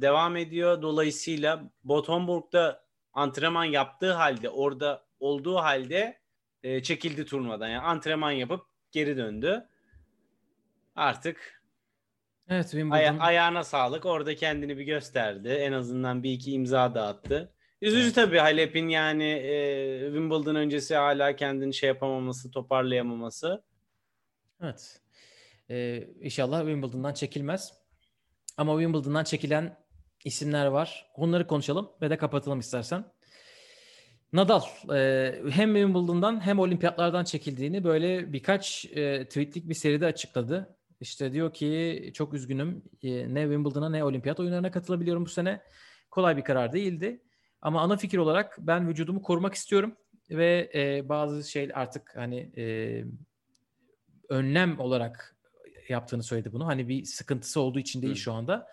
[0.02, 0.82] devam ediyor.
[0.82, 6.22] Dolayısıyla Botomburg'da antrenman yaptığı halde orada olduğu halde
[6.64, 7.68] e, çekildi turnuvadan.
[7.68, 9.68] Yani antrenman yapıp geri döndü.
[10.96, 11.62] Artık
[12.50, 12.96] Evet Wimbledon.
[12.96, 14.06] Aya- ayağına sağlık.
[14.06, 15.48] Orada kendini bir gösterdi.
[15.50, 17.54] En azından bir iki imza dağıttı.
[17.82, 18.16] Üzücü Evet.
[18.16, 23.64] tabii Halep'in yani e, Wimbledon öncesi hala kendini şey yapamaması, toparlayamaması.
[24.64, 25.02] Evet.
[25.70, 27.74] Ee, inşallah Wimbledon'dan çekilmez.
[28.58, 29.78] Ama Wimbledon'dan çekilen
[30.26, 31.12] isimler var.
[31.16, 33.06] Onları konuşalım ve de kapatalım istersen.
[34.34, 34.62] Nadal
[34.96, 40.78] e, hem Wimbledon'dan hem olimpiyatlardan çekildiğini böyle birkaç e, tweetlik bir seride açıkladı.
[41.00, 45.62] İşte diyor ki çok üzgünüm e, ne Wimbledon'a ne olimpiyat oyunlarına katılabiliyorum bu sene.
[46.12, 47.22] Kolay bir karar değildi.
[47.62, 49.96] Ama ana fikir olarak ben vücudumu korumak istiyorum
[50.30, 53.06] ve e, bazı şey artık hani e,
[54.30, 55.36] önlem olarak
[55.90, 56.68] yaptığını söyledi bunu.
[56.68, 58.20] Hani bir sıkıntısı olduğu için değil Hı.
[58.20, 58.68] şu anda.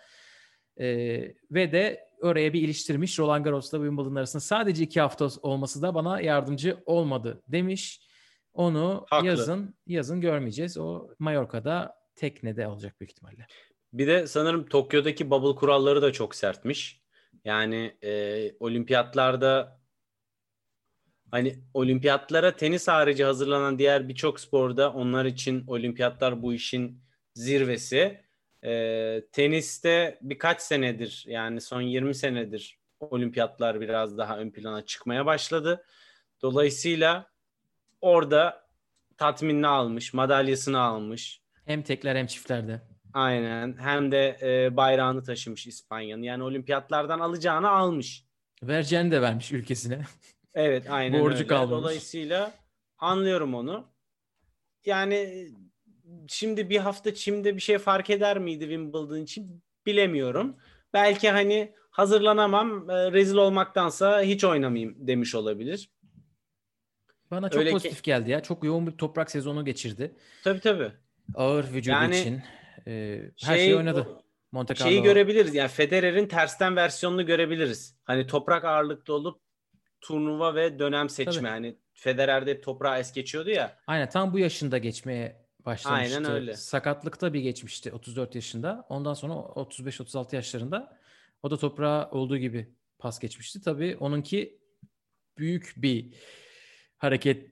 [0.79, 5.95] Ee, ve de oraya bir iliştirmiş Roland Garros'la Wimbledon arasında sadece iki hafta olması da
[5.95, 8.09] bana yardımcı olmadı demiş.
[8.53, 9.27] Onu Haklı.
[9.27, 10.77] yazın yazın görmeyeceğiz.
[10.77, 13.47] O Mallorca'da teknede olacak büyük ihtimalle.
[13.93, 17.01] Bir de sanırım Tokyo'daki bubble kuralları da çok sertmiş.
[17.45, 19.79] Yani e, olimpiyatlarda
[21.31, 27.03] hani olimpiyatlara tenis harici hazırlanan diğer birçok sporda onlar için olimpiyatlar bu işin
[27.35, 28.28] zirvesi.
[28.63, 35.85] E, teniste birkaç senedir yani son 20 senedir olimpiyatlar biraz daha ön plana çıkmaya başladı.
[36.41, 37.29] Dolayısıyla
[38.01, 38.67] orada
[39.17, 41.41] tatminini almış, madalyasını almış.
[41.65, 42.81] Hem tekler hem çiftlerde.
[43.13, 43.77] Aynen.
[43.79, 46.23] Hem de e, bayrağını taşımış İspanya'nın.
[46.23, 48.25] Yani olimpiyatlardan alacağını almış.
[48.63, 50.05] Vereceğini de vermiş ülkesine.
[50.53, 51.47] Evet, aynen Borcu öyle.
[51.47, 51.83] kalmamış.
[51.83, 52.51] Dolayısıyla
[52.97, 53.87] anlıyorum onu.
[54.85, 55.47] Yani
[56.27, 60.57] şimdi bir hafta çimde bir şey fark eder miydi Wimbledon için bilemiyorum.
[60.93, 65.89] Belki hani hazırlanamam, e, rezil olmaktansa hiç oynamayayım demiş olabilir.
[67.31, 68.43] Bana çok Öyle ki- pozitif geldi ya.
[68.43, 70.15] Çok yoğun bir toprak sezonu geçirdi.
[70.43, 70.91] Tabii tabii.
[71.35, 72.41] Ağır vücudu Yani için.
[72.87, 74.07] e, her şeyi oynadı.
[74.51, 74.89] Monte Carlo.
[74.89, 77.97] Şeyi görebiliriz yani Federer'in tersten versiyonunu görebiliriz.
[78.03, 79.41] Hani toprak ağırlıklı olup
[80.01, 81.33] turnuva ve dönem seçme.
[81.33, 81.47] Tabii.
[81.47, 83.77] Hani Federer'de toprağı es geçiyordu ya.
[83.87, 86.15] Aynen tam bu yaşında geçmeye başlamıştı.
[86.17, 86.53] Aynen öyle.
[86.53, 88.85] Sakatlıkta bir geçmişti 34 yaşında.
[88.89, 90.99] Ondan sonra 35-36 yaşlarında
[91.43, 93.61] o da toprağa olduğu gibi pas geçmişti.
[93.61, 94.59] Tabii onunki
[95.37, 96.13] büyük bir
[96.97, 97.51] hareket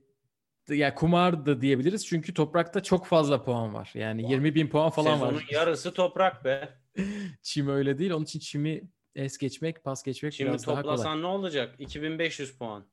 [0.69, 2.07] yani kumardı diyebiliriz.
[2.07, 3.91] Çünkü toprakta çok fazla puan var.
[3.93, 5.47] Yani 20 bin puan falan Sezonun var.
[5.51, 6.79] yarısı toprak be.
[7.41, 8.11] Çim öyle değil.
[8.11, 8.81] Onun için çimi
[9.15, 10.95] es geçmek, pas geçmek Şimdi biraz daha kolay.
[10.95, 11.75] toplasan ne olacak?
[11.79, 12.87] 2500 puan.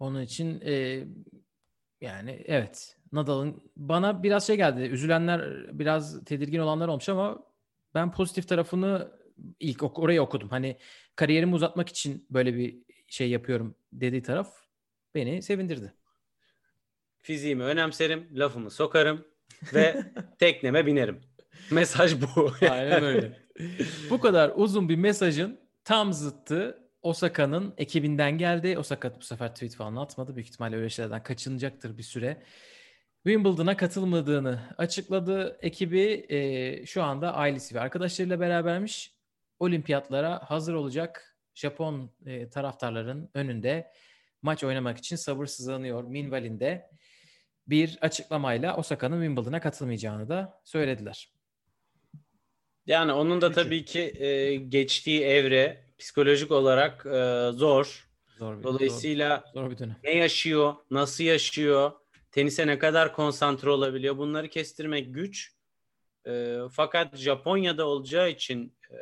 [0.00, 1.04] Onun için e,
[2.00, 4.80] yani evet Nadal'ın bana biraz şey geldi.
[4.80, 7.42] Üzülenler biraz tedirgin olanlar olmuş ama
[7.94, 9.12] ben pozitif tarafını
[9.60, 10.48] ilk ok- orayı okudum.
[10.48, 10.76] Hani
[11.16, 12.78] kariyerimi uzatmak için böyle bir
[13.08, 14.54] şey yapıyorum dediği taraf
[15.14, 15.92] beni sevindirdi.
[17.18, 19.24] Fiziğimi önemserim, lafımı sokarım
[19.74, 20.02] ve
[20.38, 21.20] tekneme binerim.
[21.70, 22.52] Mesaj bu.
[22.70, 23.32] Aynen öyle.
[24.10, 28.78] Bu kadar uzun bir mesajın tam zıttı Osaka'nın ekibinden geldi.
[28.78, 30.36] Osaka bu sefer tweet falan atmadı.
[30.36, 32.42] Büyük ihtimalle öyle şeylerden kaçınacaktır bir süre.
[33.26, 35.58] Wimbledon'a katılmadığını açıkladı.
[35.62, 39.14] Ekibi e, şu anda ailesi ve arkadaşlarıyla berabermiş.
[39.58, 43.92] Olimpiyatlara hazır olacak Japon e, taraftarların önünde
[44.42, 46.04] maç oynamak için sabırsızlanıyor.
[46.04, 46.90] Minval'inde
[47.66, 51.32] bir açıklamayla Osaka'nın Wimbledon'a katılmayacağını da söylediler.
[52.86, 58.08] Yani onun da tabii ki e, geçtiği evre psikolojik olarak e, zor.
[58.38, 59.96] Zor bir, Dolayısıyla zor, zor bir dönem.
[60.04, 61.92] ne yaşıyor, nasıl yaşıyor,
[62.32, 65.52] tenise ne kadar konsantre olabiliyor bunları kestirmek güç.
[66.26, 68.96] E, fakat Japonya'da olacağı için e,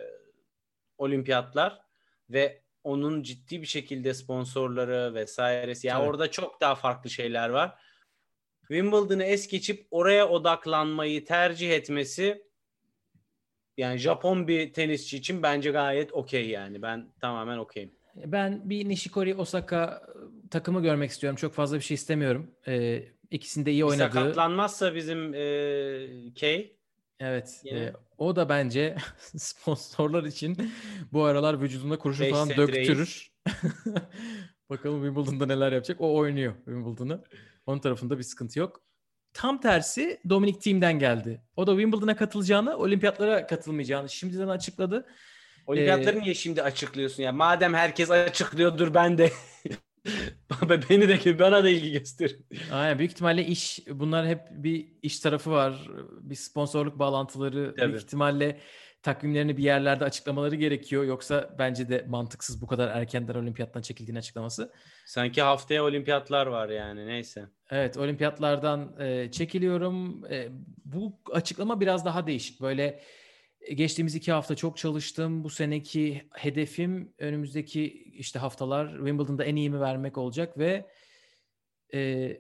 [0.99, 1.81] olimpiyatlar
[2.31, 5.87] ve onun ciddi bir şekilde sponsorları vesairesi.
[5.87, 6.09] Yani Tabii.
[6.09, 7.75] orada çok daha farklı şeyler var.
[8.61, 12.46] Wimbledon'ı es geçip oraya odaklanmayı tercih etmesi
[13.77, 16.83] yani Japon bir tenisçi için bence gayet okey yani.
[16.83, 17.91] Ben tamamen okeyim.
[18.25, 21.37] Ben bir Nishikori Osaka e, takımı görmek istiyorum.
[21.37, 22.51] Çok fazla bir şey istemiyorum.
[22.67, 24.15] Ee, ikisinde iyi oynadığı.
[24.15, 26.77] Sakatlanmazsa bizim e, Kay
[27.21, 27.61] Evet.
[27.65, 27.79] Yine.
[27.79, 28.97] e, o da bence
[29.37, 30.71] sponsorlar için
[31.13, 33.33] bu aralar vücudunda kurşun falan döktürür.
[34.71, 36.01] Bakalım Wimbledon'da neler yapacak.
[36.01, 37.25] O oynuyor Wimbledon'ı.
[37.67, 38.86] Onun tarafında bir sıkıntı yok.
[39.37, 41.41] Tam tersi Dominic Thiem'den geldi.
[41.57, 45.07] O da Wimbledon'a katılacağını, olimpiyatlara katılmayacağını şimdiden açıkladı.
[45.67, 47.33] Olimpiyatları Ee, niye şimdi açıklıyorsun ya?
[47.33, 49.31] Madem herkes açıklıyordur ben de
[50.91, 52.31] beni de bana da ilgi göster.
[52.73, 55.89] Aynen büyük ihtimalle iş bunlar hep bir iş tarafı var.
[56.21, 57.93] Bir sponsorluk bağlantıları Tabii.
[57.93, 58.61] büyük ihtimalle
[59.07, 61.05] takvimlerini bir yerlerde açıklamaları gerekiyor.
[61.05, 64.73] Yoksa bence de mantıksız bu kadar erkenden olimpiyattan çekildiğini açıklaması.
[65.07, 67.45] Sanki haftaya olimpiyatlar var yani neyse.
[67.71, 70.25] Evet olimpiyatlardan e, çekiliyorum.
[70.31, 70.49] E,
[70.85, 72.61] bu açıklama biraz daha değişik.
[72.61, 73.01] Böyle
[73.61, 75.45] e, geçtiğimiz iki hafta çok çalıştım.
[75.45, 80.87] Bu seneki hedefim önümüzdeki işte haftalar Wimbledon'da en iyimi vermek olacak ve
[81.95, 82.31] e,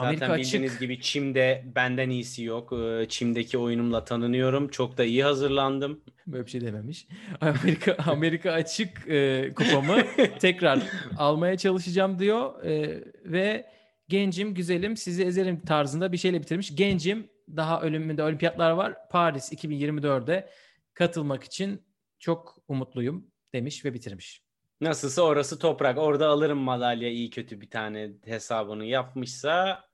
[0.00, 0.80] Zaten Amerika bildiğiniz açık.
[0.80, 2.72] gibi Çim'de benden iyisi yok.
[2.72, 4.68] Ee, Çim'deki oyunumla tanınıyorum.
[4.68, 6.00] Çok da iyi hazırlandım.
[6.26, 7.06] Böyle bir şey dememiş.
[7.40, 10.02] Amerika Amerika açık e, kupamı
[10.38, 10.82] tekrar
[11.18, 13.66] almaya çalışacağım diyor E, ve
[14.08, 16.76] gencim güzelim sizi ezerim tarzında bir şeyle bitirmiş.
[16.76, 18.94] Gencim daha önümde olimpiyatlar var.
[19.10, 20.50] Paris 2024'de
[20.94, 21.82] katılmak için
[22.18, 24.42] çok umutluyum demiş ve bitirmiş.
[24.80, 25.98] Nasılsa orası toprak.
[25.98, 29.85] Orada alırım madalya iyi kötü bir tane hesabını yapmışsa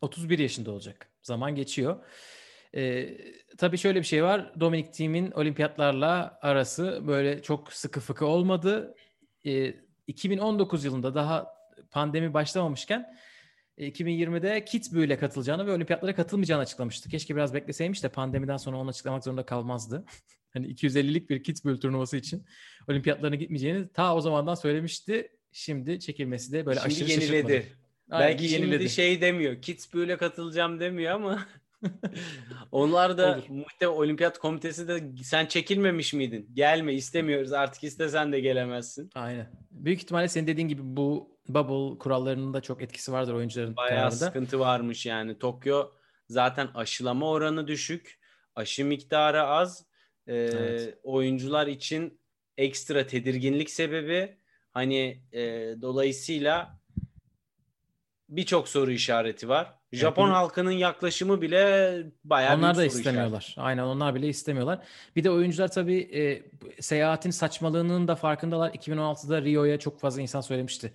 [0.00, 1.08] 31 yaşında olacak.
[1.22, 2.04] Zaman geçiyor.
[2.74, 3.18] Ee,
[3.58, 4.52] tabii şöyle bir şey var.
[4.60, 8.94] Dominic Thiem'in olimpiyatlarla arası böyle çok sıkı fıkı olmadı.
[9.46, 9.74] Ee,
[10.06, 11.46] 2019 yılında daha
[11.90, 13.16] pandemi başlamamışken
[13.78, 17.08] e, 2020'de Kitzbühel'e katılacağını ve olimpiyatlara katılmayacağını açıklamıştı.
[17.08, 20.04] Keşke biraz bekleseymiş de pandemiden sonra onu açıklamak zorunda kalmazdı.
[20.52, 22.46] hani 250'lik bir Kitzbühel turnuvası için
[22.88, 25.30] olimpiyatlarına gitmeyeceğini ta o zamandan söylemişti.
[25.52, 27.52] Şimdi çekilmesi de böyle şimdi aşırı yeniledi.
[27.52, 27.85] şaşırtmadı.
[28.10, 28.90] Aynen, Belki şimdi yeniledi.
[28.90, 29.62] şey demiyor.
[29.62, 31.46] Kitzbühel'e katılacağım demiyor ama
[32.72, 36.50] onlar da muhtemelen olimpiyat komitesi de sen çekilmemiş miydin?
[36.52, 39.10] Gelme istemiyoruz artık istesen de gelemezsin.
[39.14, 39.50] Aynen.
[39.70, 44.10] Büyük ihtimalle senin dediğin gibi bu bubble kurallarının da çok etkisi vardır oyuncuların Bayağı kararında.
[44.16, 45.38] sıkıntı varmış yani.
[45.38, 45.90] Tokyo
[46.28, 48.18] zaten aşılama oranı düşük.
[48.54, 49.86] Aşı miktarı az.
[50.26, 50.98] Ee, Evet.
[51.02, 52.20] Oyuncular için
[52.56, 54.36] ekstra tedirginlik sebebi.
[54.70, 55.40] Hani e,
[55.82, 56.80] dolayısıyla
[58.28, 59.74] birçok soru işareti var.
[59.92, 63.54] Japon bir- halkının yaklaşımı bile bayağı Onlar da istemiyorlar.
[63.58, 64.78] Aynen onlar bile istemiyorlar.
[65.16, 66.42] Bir de oyuncular tabii e,
[66.82, 68.70] seyahatin saçmalığının da farkındalar.
[68.70, 70.92] 2016'da Rio'ya çok fazla insan söylemişti.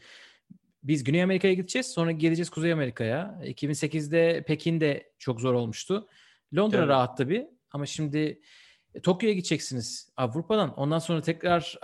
[0.84, 3.40] Biz Güney Amerika'ya gideceğiz sonra geleceğiz Kuzey Amerika'ya.
[3.44, 6.08] 2008'de Pekin'de çok zor olmuştu.
[6.58, 6.88] Londra Tabii.
[6.88, 8.42] rahat tabii ama şimdi
[8.96, 10.74] e, Tokyo'ya gideceksiniz Avrupa'dan.
[10.74, 11.80] Ondan sonra tekrar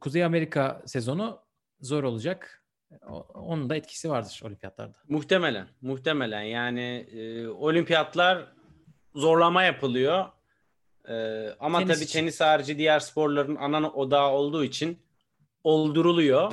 [0.00, 1.40] Kuzey Amerika sezonu
[1.80, 2.61] zor olacak.
[3.34, 4.98] Onun da etkisi vardır olimpiyatlarda.
[5.08, 6.42] Muhtemelen, muhtemelen.
[6.42, 8.46] Yani e, olimpiyatlar
[9.14, 10.26] zorlama yapılıyor.
[11.08, 12.18] E, ama Tenis tabii için.
[12.20, 14.98] tenis harici diğer sporların ana odağı olduğu için
[15.64, 16.52] olduruluyor.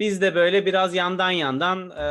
[0.00, 2.08] Biz de böyle biraz yandan yandan e,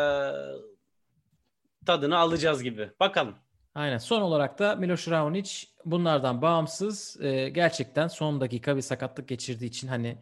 [1.85, 2.89] tadını alacağız gibi.
[2.99, 3.35] Bakalım.
[3.75, 3.97] Aynen.
[3.97, 9.87] Son olarak da Miloš Raonic bunlardan bağımsız e, gerçekten son dakika bir sakatlık geçirdiği için
[9.87, 10.17] hani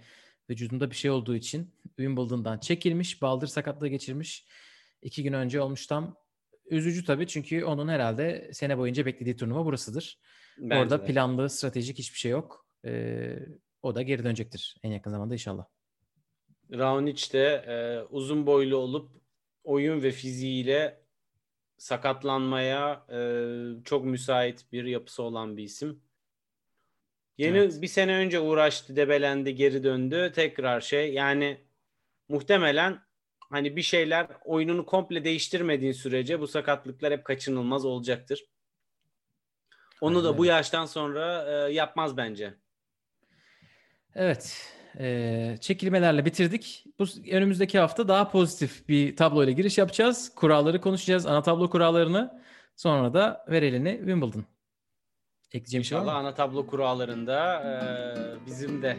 [0.50, 3.22] vücudunda bir şey olduğu için Wimbledon'dan çekilmiş.
[3.22, 4.48] Baldır sakatlığı geçirmiş.
[5.02, 6.18] iki gün önce olmuş tam.
[6.66, 10.20] Üzücü tabii çünkü onun herhalde sene boyunca beklediği turnuva burasıdır.
[10.58, 11.06] Bence Orada de.
[11.06, 12.68] planlı, stratejik hiçbir şey yok.
[12.86, 13.36] E,
[13.82, 15.66] o da geri dönecektir en yakın zamanda inşallah.
[16.72, 19.12] Raonic de e, uzun boylu olup
[19.64, 21.04] oyun ve fiziğiyle
[21.78, 23.20] sakatlanmaya e,
[23.84, 26.03] çok müsait bir yapısı olan bir isim.
[27.38, 27.82] Yeni Evet.
[27.82, 30.32] bir sene önce uğraştı, debelendi, geri döndü.
[30.36, 31.58] Tekrar şey yani
[32.30, 33.00] muhtemelen
[33.50, 38.46] hani bir şeyler oyununu komple değiştirmediğin sürece bu sakatlıklar hep kaçınılmaz olacaktır.
[40.02, 42.54] Onu Aynen da bu yaştan sonra e, yapmaz bence.
[44.16, 44.74] Evet.
[45.00, 46.86] eee, çekilmelerle bitirdik.
[47.00, 50.36] Bu önümüzdeki hafta daha pozitif bir tabloyla giriş yapacağız.
[50.36, 51.26] Kuralları konuşacağız.
[51.26, 52.44] Ana tablo kurallarını.
[52.76, 54.46] Sonra da ver elini Wimbledon.
[55.54, 56.12] Ekleyeceğim bir şey var mı?
[56.12, 57.76] ana tablo kurallarında e,
[58.45, 58.97] bizim de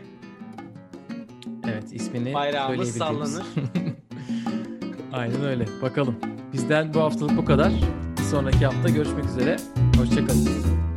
[1.65, 3.41] Evet ismini Bayrağımız söyleyebildiğimiz.
[5.13, 5.67] Aynen öyle.
[5.83, 6.17] Bakalım.
[6.53, 7.73] Bizden bu haftalık bu kadar.
[8.19, 9.57] Bir sonraki hafta görüşmek üzere.
[9.99, 10.49] Hoşçakalın.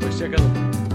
[0.04, 0.87] Hoşçakalın.